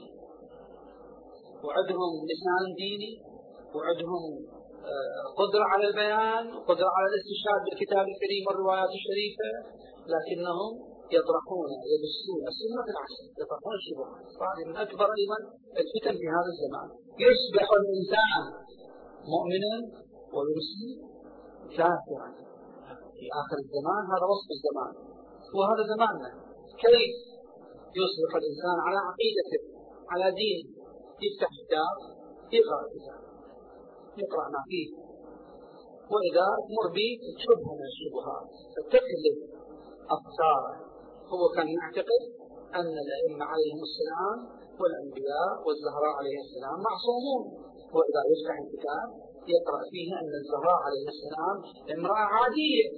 وعندهم 1.64 2.10
لسان 2.30 2.64
ديني 2.82 3.12
وعندهم 3.74 4.22
قدرة 5.40 5.64
على 5.72 5.84
البيان 5.90 6.44
وقدرة 6.56 6.90
على 6.96 7.06
الاستشهاد 7.10 7.60
بالكتاب 7.64 8.04
الكريم 8.12 8.42
والروايات 8.46 8.92
الشريفة 8.98 9.50
لكنهم 10.12 10.72
يطرحون 11.16 11.70
يدسون 11.92 12.42
السنة 12.52 12.80
في 12.84 12.90
العصر 12.94 13.24
يطرحون 13.42 13.74
الشبهات. 13.80 14.24
هذه 14.44 14.64
من 14.70 14.76
أكبر 14.84 15.08
أيضا 15.20 15.38
الفتن 15.80 16.14
في 16.20 16.26
هذا 16.36 16.50
الزمان. 16.54 16.88
يصبح 17.26 17.66
الإنسان 17.80 18.44
مؤمنا 19.32 19.74
ويمسي 20.34 20.88
كافرا. 21.76 22.28
في 23.16 23.26
آخر 23.42 23.56
الزمان 23.64 24.02
هذا 24.14 24.26
وصف 24.32 24.48
الزمان. 24.56 24.92
وهذا 25.56 25.82
زماننا 25.92 26.30
كيف 26.84 27.14
يصبح 28.00 28.32
الإنسان 28.40 28.76
على 28.86 28.98
عقيدته 29.08 29.62
على 30.12 30.26
دينه 30.40 30.68
يفتح 31.24 31.50
كتاب 31.60 31.96
يقرأ 32.56 32.80
الكتاب. 32.86 33.33
يقرأ 34.22 34.46
ما 34.54 34.60
فيه. 34.70 34.88
وإذا 36.12 36.46
به 36.96 37.10
تشبه 37.36 37.68
من 37.78 37.86
الشبهات 37.92 38.48
فتكذب 38.74 39.36
أفكاره 40.16 40.74
هو 41.32 41.42
كان 41.56 41.68
يعتقد 41.78 42.22
أن 42.78 42.94
الأئمة 43.04 43.44
عليهم 43.52 43.80
السلام 43.88 44.38
والأنبياء 44.80 45.52
والزهراء 45.64 46.12
عليه 46.20 46.38
السلام 46.46 46.76
معصومون. 46.88 47.42
وإذا 47.96 48.20
يفتح 48.32 48.54
الكتاب 48.64 49.08
يقرأ 49.54 49.80
فيه 49.92 50.08
أن 50.20 50.32
الزهراء 50.40 50.78
عليه 50.86 51.06
السلام 51.14 51.56
امرأة 51.96 52.24
عادية. 52.36 52.88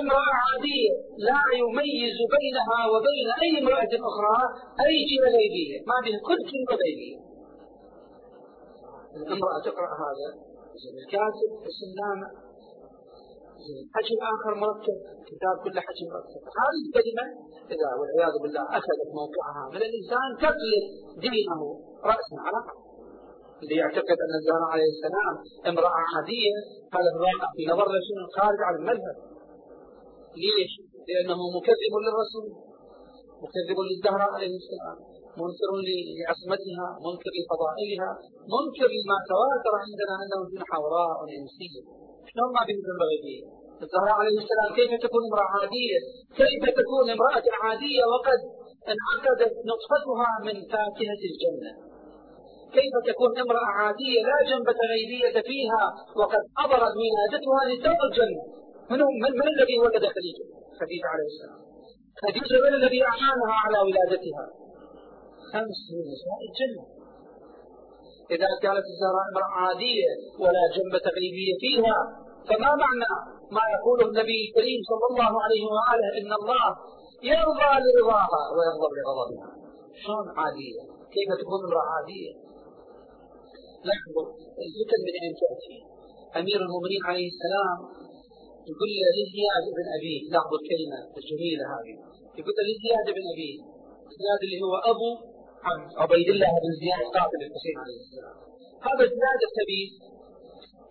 امرأة 0.00 0.32
عادية 0.44 0.94
لا 1.28 1.40
يميز 1.60 2.16
بينها 2.36 2.78
وبين 2.92 3.28
أي 3.42 3.50
امرأة 3.62 3.92
أخرى 4.10 4.38
أي 4.86 4.94
جهة 5.10 5.26
غيبية 5.36 5.78
ما 5.90 5.96
بين 6.04 6.16
كل 6.28 6.38
كلمة 6.50 6.72
غيبية 6.82 7.18
الامرأة 9.16 9.58
تقرأ 9.68 9.90
هذا. 10.04 10.28
زين 10.82 10.96
الكاتب 11.02 11.50
السلامة 11.70 12.28
زين 13.64 13.78
حجم 13.94 14.18
آخر 14.34 14.52
مركب 14.64 14.98
كتاب 15.30 15.54
كله 15.64 15.80
حجم 15.88 16.06
مركب 16.14 16.42
هذه 16.60 16.80
الكلمة 16.86 17.24
إذا 17.74 17.88
والعياذ 17.98 18.34
بالله 18.42 18.64
أخذت 18.78 19.10
موقعها 19.20 19.64
من 19.74 19.82
الإنسان 19.88 20.28
تقلب 20.44 20.84
دينه 21.26 21.60
رأسا 22.10 22.36
على 22.46 22.60
اللي 23.62 23.76
يعتقد 23.82 24.18
أن 24.24 24.32
الزهراء 24.40 24.70
عليه 24.74 24.90
السلام 24.96 25.34
امرأة 25.70 26.00
عادية 26.14 26.56
هذا 26.94 27.10
الواقع 27.14 27.48
في 27.56 27.62
نظر 27.72 27.86
شنو 28.06 28.24
خارج 28.38 28.60
عن 28.68 28.74
المذهب. 28.80 29.16
ليش؟ 30.42 30.72
لأنه 31.08 31.40
مكذب 31.56 31.92
للرسول 32.04 32.46
مكذب 33.44 33.78
للزهراء 33.88 34.30
عليه 34.36 34.54
السلام. 34.62 34.96
منكر 35.42 35.70
لعصمتها 35.88 36.86
منكر 37.06 37.32
لفضائلها 37.38 38.10
منكر 38.54 38.88
لما 38.98 39.16
تواتر 39.30 39.74
عندنا 39.84 40.14
أنه 40.22 40.40
من 40.54 40.62
حوراء 40.70 41.18
إنسية 41.38 41.82
شلون 42.28 42.48
ما 42.56 42.62
بينبغي 42.68 43.18
فيه 43.24 43.42
الزهراء 43.82 44.14
عليه 44.20 44.36
السلام 44.42 44.68
كيف 44.78 44.92
تكون 45.06 45.22
امرأة 45.28 45.48
عادية؟ 45.56 45.98
كيف 46.40 46.62
تكون 46.80 47.06
امرأة 47.16 47.46
عادية 47.62 48.04
وقد 48.12 48.40
انعقدت 48.92 49.54
نطفتها 49.70 50.30
من 50.46 50.56
فاكهة 50.72 51.20
الجنة؟ 51.30 51.72
كيف 52.76 52.94
تكون 53.10 53.32
امرأة 53.44 53.68
عادية 53.80 54.20
لا 54.30 54.38
جنبة 54.50 54.78
غيبية 54.92 55.36
فيها 55.48 55.84
وقد 56.20 56.42
حضرت 56.58 56.94
ولادتها 57.02 57.60
لتوق 57.70 58.00
الجنة؟ 58.08 58.42
من, 58.90 58.98
من, 59.22 59.32
من 59.40 59.46
الذي 59.54 59.76
ولد 59.84 60.04
خديجة؟ 60.16 60.46
خديجة 60.80 61.06
عليه 61.12 61.28
السلام. 61.32 61.60
خديجة 62.24 62.56
من 62.64 62.72
الذي 62.80 63.00
أعانها 63.12 63.54
على 63.64 63.78
ولادتها؟ 63.86 64.63
خمس 65.52 65.80
من 65.94 66.04
نساء 66.12 66.38
الجنة. 66.48 66.84
إذا 68.34 68.48
كانت 68.64 68.86
الزهراء 68.92 69.24
امرأة 69.32 69.52
عادية 69.64 70.10
ولا 70.42 70.62
جنبة 70.76 71.04
غيبية 71.18 71.54
فيها 71.64 71.98
فما 72.48 72.70
معنى 72.84 73.10
ما 73.56 73.64
يقوله 73.76 74.04
النبي 74.10 74.38
الكريم 74.46 74.80
صلى 74.90 75.06
الله 75.10 75.32
عليه 75.44 75.64
وآله 75.74 76.08
إن 76.20 76.30
الله 76.40 76.66
يرضى 77.32 77.70
لرضاها 77.84 78.42
ويغضب 78.54 78.92
لغضبها 78.98 79.48
شلون 80.02 80.26
عادية؟ 80.40 80.82
كيف 81.14 81.28
تكون 81.40 81.60
امرأة 81.68 81.88
عادية؟ 81.96 82.32
لاحظوا 83.88 84.26
الفتن 84.64 85.00
من 85.06 85.14
أين 85.22 85.34
تأتي؟ 85.42 85.76
أمير 86.40 86.58
المؤمنين 86.66 87.02
عليه 87.10 87.28
السلام 87.34 87.78
يقول 88.70 88.90
لزياد 89.18 89.64
بن 89.78 89.86
أبيه 89.96 90.20
لاحظوا 90.32 90.58
الكلمة 90.60 90.98
الجميلة 91.18 91.64
هذه. 91.74 91.96
يقول 92.38 92.54
لزياد 92.70 93.06
بن 93.16 93.24
أبيه 93.34 93.56
زياد 94.20 94.40
اللي 94.46 94.58
هو 94.66 94.74
أبو 94.92 95.08
عبيد 96.02 96.28
الله 96.34 96.52
بن 96.62 96.70
زياد 96.80 97.04
قاتل 97.16 97.40
الحسين 97.46 97.76
عليه 97.82 97.98
السلام. 98.04 98.36
هذا 98.86 99.04
زياد 99.16 99.40
الكبير 99.48 99.88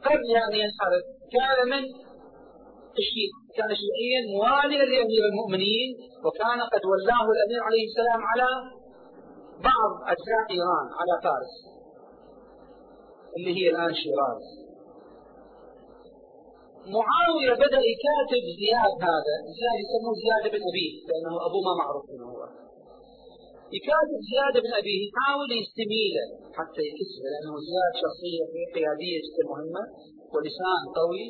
قبل 0.08 0.30
أن 0.46 0.54
ينحرف 0.64 1.04
كان 1.36 1.58
من؟ 1.74 1.84
الشيء 3.02 3.32
كان 3.58 3.72
شيعيا 3.82 4.22
مواليا 4.36 4.86
لأمير 4.92 5.24
المؤمنين 5.32 5.90
وكان 6.26 6.60
قد 6.74 6.84
ولاه 6.92 7.26
الأمير 7.36 7.62
عليه 7.68 7.84
السلام 7.90 8.22
على 8.32 8.50
بعض 9.70 9.92
أجزاء 10.14 10.44
إيران 10.56 10.88
على 11.00 11.14
فارس 11.24 11.54
اللي 13.38 13.52
هي 13.58 13.70
الآن 13.70 13.94
شيراز. 14.02 14.44
معاوية 16.96 17.54
بدأ 17.66 17.82
يكاتب 17.94 18.44
زياد 18.62 18.94
هذا 19.10 19.36
زياد 19.58 19.78
يسموه 19.84 20.14
زياد 20.24 20.44
بن 20.54 20.62
أبيه 20.70 20.94
لأنه 21.10 21.34
أبوه 21.46 21.62
ما 21.68 21.74
معروف 21.82 22.06
من 22.14 22.22
هو. 22.30 22.63
يكاتب 23.78 24.20
زياد 24.32 24.56
بن 24.66 24.72
أبيه 24.82 25.00
يحاول 25.08 25.50
يستميله 25.62 26.26
حتى 26.58 26.82
يكسبه 26.90 27.28
لأنه 27.34 27.54
زياد 27.70 27.94
شخصية 28.04 28.44
قيادية 28.76 29.18
جدا 29.26 29.44
مهمة 29.52 29.84
ولسان 30.34 30.82
قوي 31.00 31.26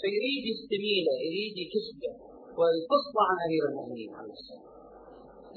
فيريد 0.00 0.44
يستميله 0.52 1.14
يريد 1.26 1.54
يكسبه 1.64 2.12
ويقص 2.58 3.08
عن 3.28 3.36
أمير 3.46 3.62
المؤمنين 3.70 4.10
عليه 4.18 4.34
السلام. 4.38 4.64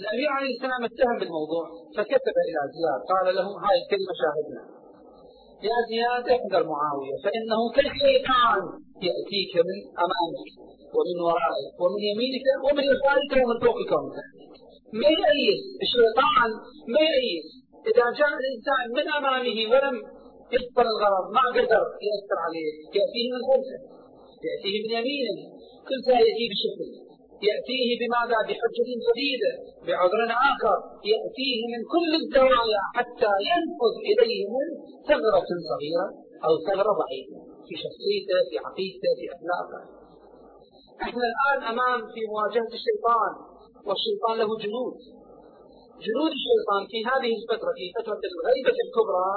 الأمير 0.01 0.29
عليه 0.37 0.51
السلام 0.55 0.81
اتهم 0.89 1.15
بالموضوع 1.19 1.65
فكتب 1.95 2.35
إلى 2.47 2.61
زياد 2.75 3.01
قال 3.11 3.25
له 3.37 3.47
هاي 3.63 3.75
الكلمة 3.83 4.13
شاهدنا. 4.21 4.63
يا 5.69 5.77
زياد 5.91 6.25
احذر 6.35 6.63
معاوية 6.73 7.15
فإنه 7.25 7.59
كالشيطان 7.75 8.61
يأتيك 9.07 9.53
من 9.69 9.77
أمامك 10.05 10.49
ومن 10.95 11.17
ورائك 11.27 11.73
ومن 11.83 12.01
يمينك 12.09 12.45
ومن 12.65 12.83
يسارك 12.93 13.31
ومن 13.43 13.57
فوقك 13.65 13.91
ومن 13.97 14.13
ما 14.93 15.09
يأيس 15.23 15.61
الشيطان 15.85 16.49
ما 16.93 17.01
يأيس 17.11 17.47
إذا 17.89 18.05
جاء 18.19 18.31
الإنسان 18.41 18.83
من 18.97 19.05
أمامه 19.19 19.57
ولم 19.71 19.95
يحصل 20.55 20.85
الغرض 20.93 21.25
ما 21.37 21.43
قدر 21.55 21.83
يأثر 22.07 22.37
عليه. 22.45 22.71
يأتيه 22.97 23.27
من 23.33 23.41
خلفه 23.49 23.79
يأتيه 24.47 24.75
من 24.83 24.91
يمينه. 24.97 25.37
كل 25.87 25.97
يأتيه 26.25 26.47
بشكل. 26.53 26.89
يأتيه 27.49 27.89
بماذا؟ 27.99 28.39
بحجة 28.47 28.89
جديدة 29.05 29.51
بعذر 29.85 30.21
آخر. 30.51 30.77
يأتيه 31.13 31.59
من 31.73 31.81
كل 31.93 32.11
الزوايا 32.21 32.81
حتى 32.97 33.31
ينفذ 33.49 33.93
إليه 34.09 34.41
من 34.55 34.67
ثغرة 35.09 35.49
صغيرة 35.69 36.07
أو 36.45 36.53
ثغرة 36.67 36.91
ضعيفة 37.01 37.39
في 37.65 37.73
شخصيته 37.83 38.37
في 38.49 38.55
عقيدته 38.65 39.11
في 39.19 39.25
أخلاقه. 39.35 39.81
إحنا 41.05 41.25
الآن 41.31 41.59
أمام 41.73 41.99
في 42.13 42.21
مواجهة 42.31 42.71
الشيطان. 42.79 43.54
والشيطان 43.87 44.35
له 44.41 44.49
جنود. 44.63 44.95
جنود 46.05 46.31
الشيطان 46.39 46.81
في 46.91 46.99
هذه 47.09 47.31
الفترة 47.39 47.71
في 47.77 47.85
فترة 47.97 48.21
الغيبة 48.31 48.77
الكبرى 48.85 49.31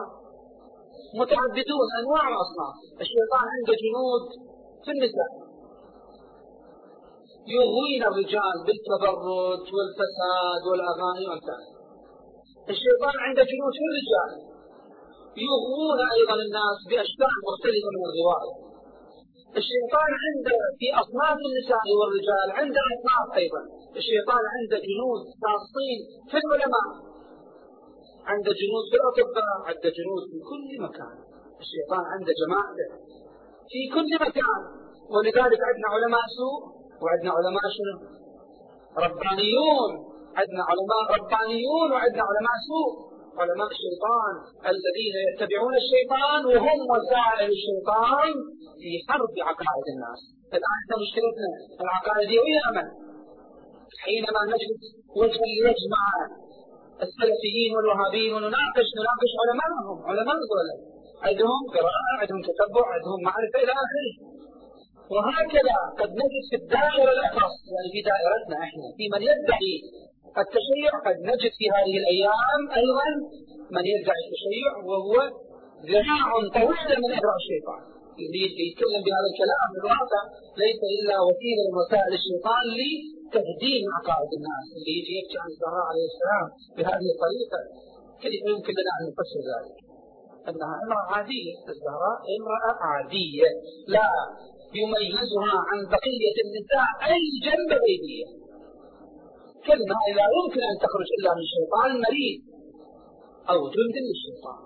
متعددون 1.21 1.89
أنواع 2.01 2.25
وأصناف 2.35 2.77
الشيطان 3.05 3.45
عنده 3.55 3.75
جنود 3.85 4.25
في 4.85 4.91
النساء. 4.95 5.33
يغوين 7.57 8.03
الرجال 8.11 8.57
بالتبرج 8.67 9.65
والفساد 9.77 10.63
والأغاني 10.69 11.25
والكلام. 11.31 11.73
الشيطان 12.73 13.15
عنده 13.25 13.43
جنود 13.53 13.73
في 13.81 13.87
الرجال. 13.91 14.31
يغوون 15.49 15.99
أيضا 16.17 16.37
الناس 16.47 16.79
بأشكال 16.91 17.35
مختلفة 17.49 17.89
من 17.95 18.03
الغواء 18.09 18.68
الشيطان 19.57 20.11
عنده 20.25 20.59
في 20.79 20.87
أصناف 21.03 21.39
النساء 21.49 21.85
والرجال 21.99 22.47
عنده 22.59 22.81
أصناف 22.95 23.29
أيضا. 23.43 23.63
الشيطان 24.01 24.43
عنده 24.55 24.79
جنود 24.89 25.23
خاصين 25.43 25.99
في 26.31 26.37
العلماء. 26.43 26.87
عنده 28.31 28.51
جنود 28.61 28.85
في 28.91 28.97
الأطباء 29.01 29.57
عنده 29.69 29.89
جنود 29.99 30.23
في 30.31 30.39
كل 30.51 30.69
مكان. 30.87 31.17
الشيطان 31.65 32.05
عنده 32.13 32.33
جماعته 32.43 32.89
في 33.71 33.81
كل 33.95 34.11
مكان. 34.27 34.61
ولذلك 35.15 35.61
عندنا 35.69 35.89
علماء 35.95 36.25
سوء 36.39 36.61
وعندنا 37.03 37.33
علماء 37.39 37.65
شنو؟ 37.77 37.97
ربانيون. 39.05 39.91
عندنا 40.39 40.63
علماء 40.71 41.01
ربانيون 41.19 41.89
وعندنا 41.93 42.25
علماء 42.31 42.57
سوء. 42.71 43.08
علماء 43.43 43.69
الشيطان 43.77 44.33
الذين 44.73 45.15
يتبعون 45.29 45.75
الشيطان 45.83 46.41
وهم 46.51 46.79
وسائل 46.93 47.49
الشيطان 47.59 48.31
في 48.81 48.91
حرب 49.09 49.33
عقائد 49.49 49.87
الناس. 49.95 50.21
الآن 50.57 50.77
إحنا 50.83 50.97
مشكلتنا 51.05 51.51
العقائدية 51.85 52.63
من؟ 52.77 52.87
حينما 54.05 54.41
نجلس 54.53 54.83
وجها 55.21 55.47
لوجه 55.57 55.87
مع 55.97 56.05
السلفيين 57.07 57.71
والوهابيين 57.77 58.33
ونناقش 58.37 58.89
نناقش 58.99 59.33
علماءهم 59.43 59.97
علماء 60.11 60.37
دولة 60.51 60.75
عندهم 61.27 61.61
قراءة 61.77 62.13
عندهم 62.21 62.41
تتبع 62.49 62.85
عندهم 62.97 63.19
معرفة 63.29 63.59
إلى 63.65 63.73
آخره. 63.85 64.13
وهكذا 65.15 65.77
قد 66.01 66.11
نجد 66.23 66.45
في 66.51 66.57
الدائرة 66.63 67.11
الأخص 67.17 67.55
يعني 67.75 67.89
في 67.95 68.01
دائرتنا 68.11 68.57
إحنا 68.67 68.87
في 68.97 69.05
من 69.15 69.23
يدعي 69.31 69.75
التشيع 70.43 70.91
قد 71.07 71.17
نجد 71.31 71.53
في 71.59 71.65
هذه 71.77 71.95
الأيام 72.03 72.61
أيضا 72.81 73.09
من 73.75 73.85
يدعي 73.95 74.21
التشيع 74.27 74.71
وهو 74.89 75.15
ذراع 75.91 76.29
طويلة 76.59 76.95
من 77.03 77.11
إجراء 77.17 77.37
الشيطان. 77.43 77.83
اللي 78.23 78.43
يتكلم 78.67 79.01
بهذا 79.07 79.29
الكلام 79.33 79.69
في 79.73 79.79
الواقع 79.83 80.23
ليس 80.63 80.81
إلا 80.97 81.17
وسيلة 81.27 81.63
من 81.69 81.75
وسائل 81.81 82.13
الشيطان 82.21 82.65
لتهديم 82.79 83.83
عقائد 83.97 84.31
الناس. 84.39 84.67
اللي 84.77 84.93
يجي 84.99 85.13
يحكي 85.19 85.37
عن 85.43 85.49
الزهراء 85.55 85.85
عليه 85.91 86.07
السلام 86.13 86.47
بهذه 86.77 87.09
الطريقة. 87.15 87.61
كيف 88.23 88.43
يمكن 88.53 88.73
لنا 88.79 88.93
أن 88.99 89.03
نفسر 89.11 89.41
ذلك؟ 89.51 89.77
أنها 90.49 90.75
امرأة 90.85 91.07
عادية. 91.15 91.55
الزهراء 91.73 92.19
امرأة 92.39 92.79
عادية. 92.91 93.49
لا 93.95 94.09
يميزها 94.81 95.55
عن 95.69 95.79
بقية 95.95 96.37
النساء 96.45 96.89
أي 97.11 97.23
جنب 97.47 97.71
غيبية 97.85 98.38
كلمة 99.67 99.99
لا 100.19 100.27
يمكن 100.39 100.63
أن 100.71 100.77
تخرج 100.85 101.09
إلا 101.19 101.31
من 101.39 101.45
شيطان 101.55 101.91
مريض. 102.07 102.41
أو 103.51 103.59
جند 103.75 103.97
للشيطان 104.07 104.61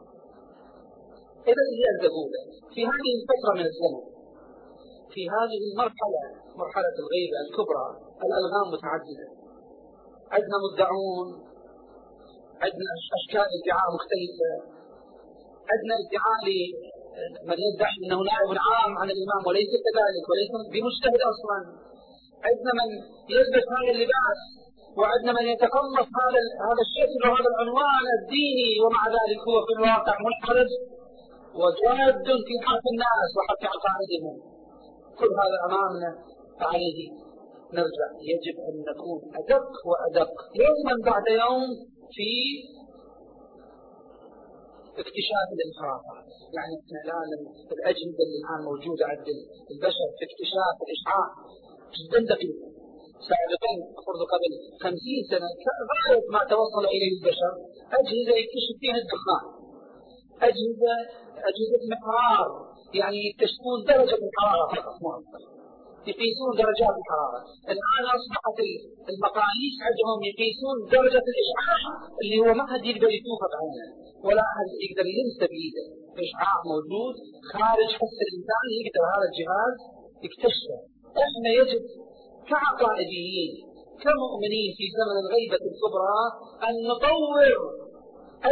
إذا 1.51 1.65
هي 1.79 1.85
الزبولة 1.95 2.41
في 2.75 2.81
هذه 2.91 3.11
الفترة 3.19 3.53
من 3.59 3.67
الزمن. 3.71 4.05
في 5.13 5.23
هذه 5.37 5.61
المرحلة 5.71 6.23
مرحلة 6.63 6.95
الغيبة 7.03 7.39
الكبرى 7.45 7.87
الألغام 8.25 8.67
متعددة. 8.75 9.27
عندنا 10.35 10.57
مدعون. 10.67 11.29
عندنا 12.65 12.93
أشكال 13.19 13.49
ادعاء 13.59 13.87
مختلفة. 13.97 14.53
عندنا 15.71 15.95
ادعاء 16.03 16.45
من 17.49 17.59
يدعي 17.67 17.97
إنه 18.03 18.19
نائب 18.31 18.51
عام 18.69 18.93
عن 19.01 19.09
الإمام 19.15 19.43
وليس 19.49 19.73
كذلك 19.87 20.25
وليس 20.31 20.53
بمجتهد 20.73 21.23
أصلا. 21.33 21.59
عندنا 22.47 22.73
من 22.81 22.89
يلبس 23.35 23.65
هذا 23.77 23.91
اللباس. 23.95 24.41
وعندنا 24.99 25.33
من 25.39 25.47
يتقمص 25.55 26.09
هذا 26.21 26.41
هذا 26.67 26.83
الشكل 26.87 27.21
وهذا 27.25 27.49
العنوان 27.53 28.05
الديني 28.19 28.71
ومع 28.83 29.03
ذلك 29.17 29.41
هو 29.49 29.57
في 29.67 29.73
الواقع 29.77 30.15
منحرف 30.27 30.71
وجاد 31.61 32.27
في 32.47 32.55
حرف 32.67 32.85
الناس 32.93 33.31
وحرف 33.37 33.63
عقائدهم. 33.75 34.35
كل 35.19 35.31
هذا 35.43 35.59
أمامنا 35.69 36.11
فعليه 36.61 36.99
نرجع. 37.77 38.09
يجب 38.31 38.57
أن 38.69 38.75
نكون 38.91 39.21
أدق 39.41 39.69
وأدق. 39.89 40.33
يوما 40.65 40.95
بعد 41.11 41.27
يوم 41.43 41.63
في 42.15 42.31
اكتشاف 45.03 45.49
الانحرافات. 45.57 46.27
يعني 46.57 46.73
إحنا 46.81 46.99
الآن 47.07 47.31
الاجهزه 47.77 48.21
اللي 48.25 48.39
الآن 48.43 48.61
موجودة 48.71 49.05
عند 49.13 49.27
البشر 49.73 50.09
في 50.17 50.23
اكتشاف 50.29 50.75
الإشعاع 50.85 51.29
جدا 51.99 52.21
دقيق 52.35 52.72
سابقا 53.31 53.73
فرض 54.05 54.21
قبل 54.33 54.51
خمسين 54.83 55.21
سنة 55.33 55.49
غايه 55.91 56.23
ما 56.35 56.43
توصل 56.53 56.85
إليه 56.95 57.11
البشر. 57.17 57.53
أجهزة 57.99 58.35
يكتشف 58.43 58.75
فيها 58.81 58.99
الدخان. 59.03 59.45
أجهزة 60.49 60.95
أجهزة 61.49 61.81
محرار 61.93 62.49
يعني 63.01 63.19
يكتشفون 63.29 63.79
درجة 63.91 64.19
الحرارة 64.29 64.67
فقط 64.75 65.43
يقيسون 66.11 66.51
درجات 66.63 66.95
الحرارة، 67.03 67.41
الآن 67.73 68.05
أصبحت 68.17 68.59
المقاييس 69.13 69.77
عندهم 69.87 70.19
يقيسون 70.31 70.77
درجة 70.97 71.25
الإشعاع 71.33 71.83
اللي 72.23 72.37
هو 72.43 72.51
ما 72.59 72.65
حد 72.71 72.85
يقدر 72.91 73.11
يشوفه 73.17 73.47
بعينه، 73.53 73.89
ولا 74.27 74.43
أحد 74.51 74.69
يقدر 74.85 75.07
يلمسه 75.13 75.47
بايده، 75.53 75.85
إشعاع 76.25 76.55
موجود 76.73 77.15
خارج 77.53 77.91
حس 78.01 78.17
الإنسان 78.27 78.67
يقدر 78.81 79.03
هذا 79.13 79.27
الجهاز 79.31 79.77
يكتشفه، 80.25 80.79
إحنا 81.25 81.49
يجب 81.61 81.83
كعقائديين 82.51 83.53
كمؤمنين 84.03 84.69
في 84.79 84.85
زمن 84.99 85.17
الغيبة 85.25 85.61
الكبرى 85.71 86.21
أن 86.67 86.75
نطور 86.91 87.49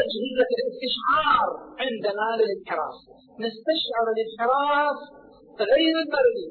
أجهزة 0.01 0.49
الاستشعار 0.59 1.49
عندنا 1.83 2.27
للانحراف 2.39 2.97
نستشعر 3.45 4.05
الانحراف 4.15 4.99
غير 5.73 5.95
المرئي 6.05 6.47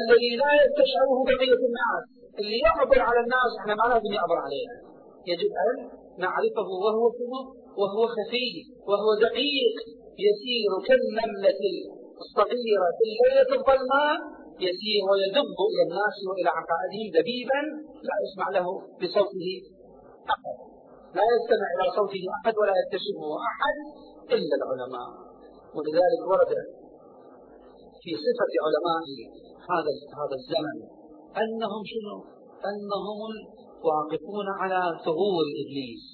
الذي 0.00 0.30
لا 0.42 0.50
يستشعره 0.62 1.18
بقية 1.30 1.60
الناس 1.70 2.04
اللي 2.40 2.58
يعبر 2.66 2.98
على 3.08 3.20
الناس 3.24 3.50
إحنا 3.60 3.74
ما 3.80 3.86
لازم 3.92 4.12
يعبر 4.18 4.38
علينا 4.46 4.74
يجب 5.30 5.50
أن 5.66 5.76
نعرفه 6.24 6.68
وهو 6.84 7.04
وهو 7.80 8.02
خفي 8.16 8.50
وهو 8.88 9.08
دقيق. 9.26 9.76
يسير 10.28 10.70
كالنملة 10.88 11.62
الصغيرة 12.22 12.88
في 12.96 13.02
الليلة 13.08 13.50
الظلماء 13.58 14.16
يسير 14.66 15.00
ويدب 15.08 15.56
إلى 15.70 15.82
الناس 15.88 16.16
وإلى 16.28 16.50
عقائدهم 16.58 17.06
دبيبا 17.18 17.60
لا 18.08 18.16
يسمع 18.24 18.46
له 18.56 18.66
بصوته 19.00 19.48
أحد 20.34 20.56
لا 21.16 21.24
يستمع 21.34 21.68
إلى 21.74 21.84
صوته 21.98 22.24
أحد 22.36 22.54
ولا 22.60 22.74
يكتشفه 22.80 23.30
أحد 23.50 23.76
إلا 24.36 24.54
العلماء. 24.58 25.08
ولذلك 25.76 26.20
ورد 26.30 26.52
في 28.02 28.10
صفة 28.24 28.52
علماء 28.64 29.06
هذا 29.70 29.92
هذا 30.20 30.34
الزمن 30.40 30.78
أنهم 31.42 31.82
شنو؟ 31.92 32.16
أنهم 32.70 33.18
الواقفون 33.32 34.46
على 34.60 34.80
ثغور 35.04 35.46
إبليس. 35.62 36.04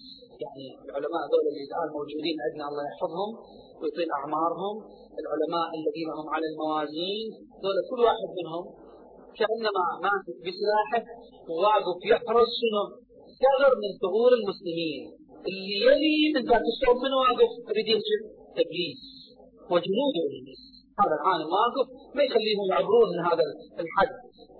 يعني 0.42 0.66
العلماء 0.86 1.22
دول 1.32 1.44
اللي 1.50 1.64
الآن 1.68 1.88
موجودين 1.98 2.36
عندنا 2.46 2.64
الله 2.70 2.84
يحفظهم 2.90 3.30
ويطيل 3.80 4.08
أعمارهم 4.18 4.74
العلماء 5.20 5.68
الذين 5.80 6.08
هم 6.18 6.26
على 6.34 6.46
الموازين 6.52 7.26
دول 7.64 7.76
كل 7.90 8.00
واحد 8.08 8.30
منهم 8.38 8.64
كأنما 9.38 9.84
ماسك 10.06 10.36
بسلاحه 10.46 11.02
وواقف 11.50 11.98
يحرس 12.12 12.50
شنو؟ 12.60 12.84
ثغر 13.42 13.72
من 13.82 13.90
ثغور 14.02 14.32
المسلمين. 14.40 15.02
اللي 15.48 15.76
يلي 15.86 16.18
من 16.34 16.42
ذاك 16.50 16.64
الصوب 16.72 16.96
من 17.04 17.12
واقف؟ 17.22 17.50
يريد 17.68 17.88
ابليس 18.62 19.02
وجنود 19.72 20.14
ابليس 20.26 20.62
هذا 21.00 21.14
العالم 21.18 21.48
واقف 21.58 21.86
ما 22.16 22.22
يخليهم 22.26 22.66
يعبرون 22.72 23.08
من 23.14 23.20
هذا 23.28 23.46
الحد. 23.82 24.12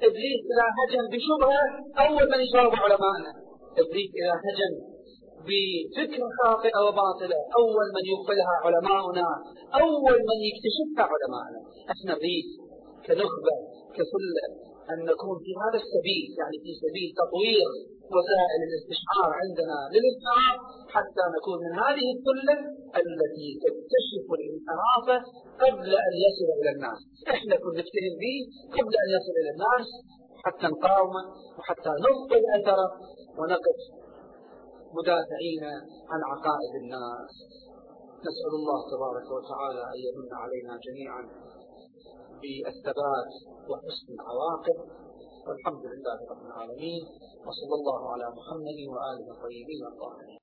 ابليس 0.09 0.41
اذا 0.53 0.67
هجم 0.79 1.05
بشبهة 1.13 1.65
أول 2.05 2.25
من 2.33 2.41
يشارك 2.47 2.75
علمائنا. 2.85 3.33
ابليس 3.81 4.11
اذا 4.21 4.35
هجم 4.47 4.73
بفكرة 5.49 6.29
خاطئة 6.41 6.79
وباطلة. 6.87 7.39
أول 7.61 7.87
من 7.97 8.05
يقبلها 8.13 8.55
علماؤنا 8.65 9.27
أول 9.83 10.17
من 10.31 10.39
يكتشفها 10.49 11.05
علماؤنا. 11.13 11.61
إحنا 11.93 12.13
نريد 12.19 12.47
كنخبة 13.07 13.55
كسلة 13.97 14.47
أن 14.93 14.99
نكون 15.11 15.37
في 15.45 15.53
هذا 15.63 15.79
السبيل 15.85 16.25
يعني 16.41 16.57
في 16.65 16.71
سبيل 16.85 17.09
تطوير 17.21 17.69
وسائل 18.15 18.61
الاستشعار 18.69 19.31
عندنا 19.43 19.79
للانحراف 19.95 20.59
حتى 20.95 21.25
نكون 21.37 21.59
من 21.65 21.73
هذه 21.85 22.07
السلة 22.17 22.57
التي 23.03 23.49
تكتشف 23.65 24.27
الانحراف 24.39 25.07
قبل 25.65 25.89
أن 26.07 26.13
يصل 26.27 26.49
إلى 26.61 26.71
الناس. 26.77 27.01
إحنا 27.35 27.55
كنا 27.63 27.81
نتهم 27.83 28.15
به 28.23 28.37
قبل 28.77 28.93
أن 29.03 29.09
يصل 29.17 29.35
إلى 29.41 29.51
الناس 29.57 29.87
حتى 30.45 30.67
نقاومه 30.75 31.23
وحتى 31.59 31.91
نبطل 32.05 32.43
أثره 32.59 32.89
ونقف 33.39 33.79
مدافعين 34.99 35.65
عن 36.11 36.21
عقائد 36.31 36.73
الناس. 36.83 37.33
نسأل 38.27 38.53
الله 38.61 38.81
تبارك 38.95 39.27
وتعالى 39.37 39.83
أن 39.93 39.99
يمن 40.07 40.31
علينا 40.43 40.75
جميعا 40.87 41.23
بالثبات 42.41 43.31
وحسن 43.71 44.09
العواقب. 44.19 44.79
والحمد 45.47 45.85
لله 45.93 46.19
رب 46.33 46.43
العالمين. 46.47 47.03
وصلى 47.47 47.75
الله 47.81 48.01
على 48.13 48.27
محمد 48.39 48.79
وآله 48.93 49.27
الطيبين 49.35 49.83
الطاهرين. 49.93 50.43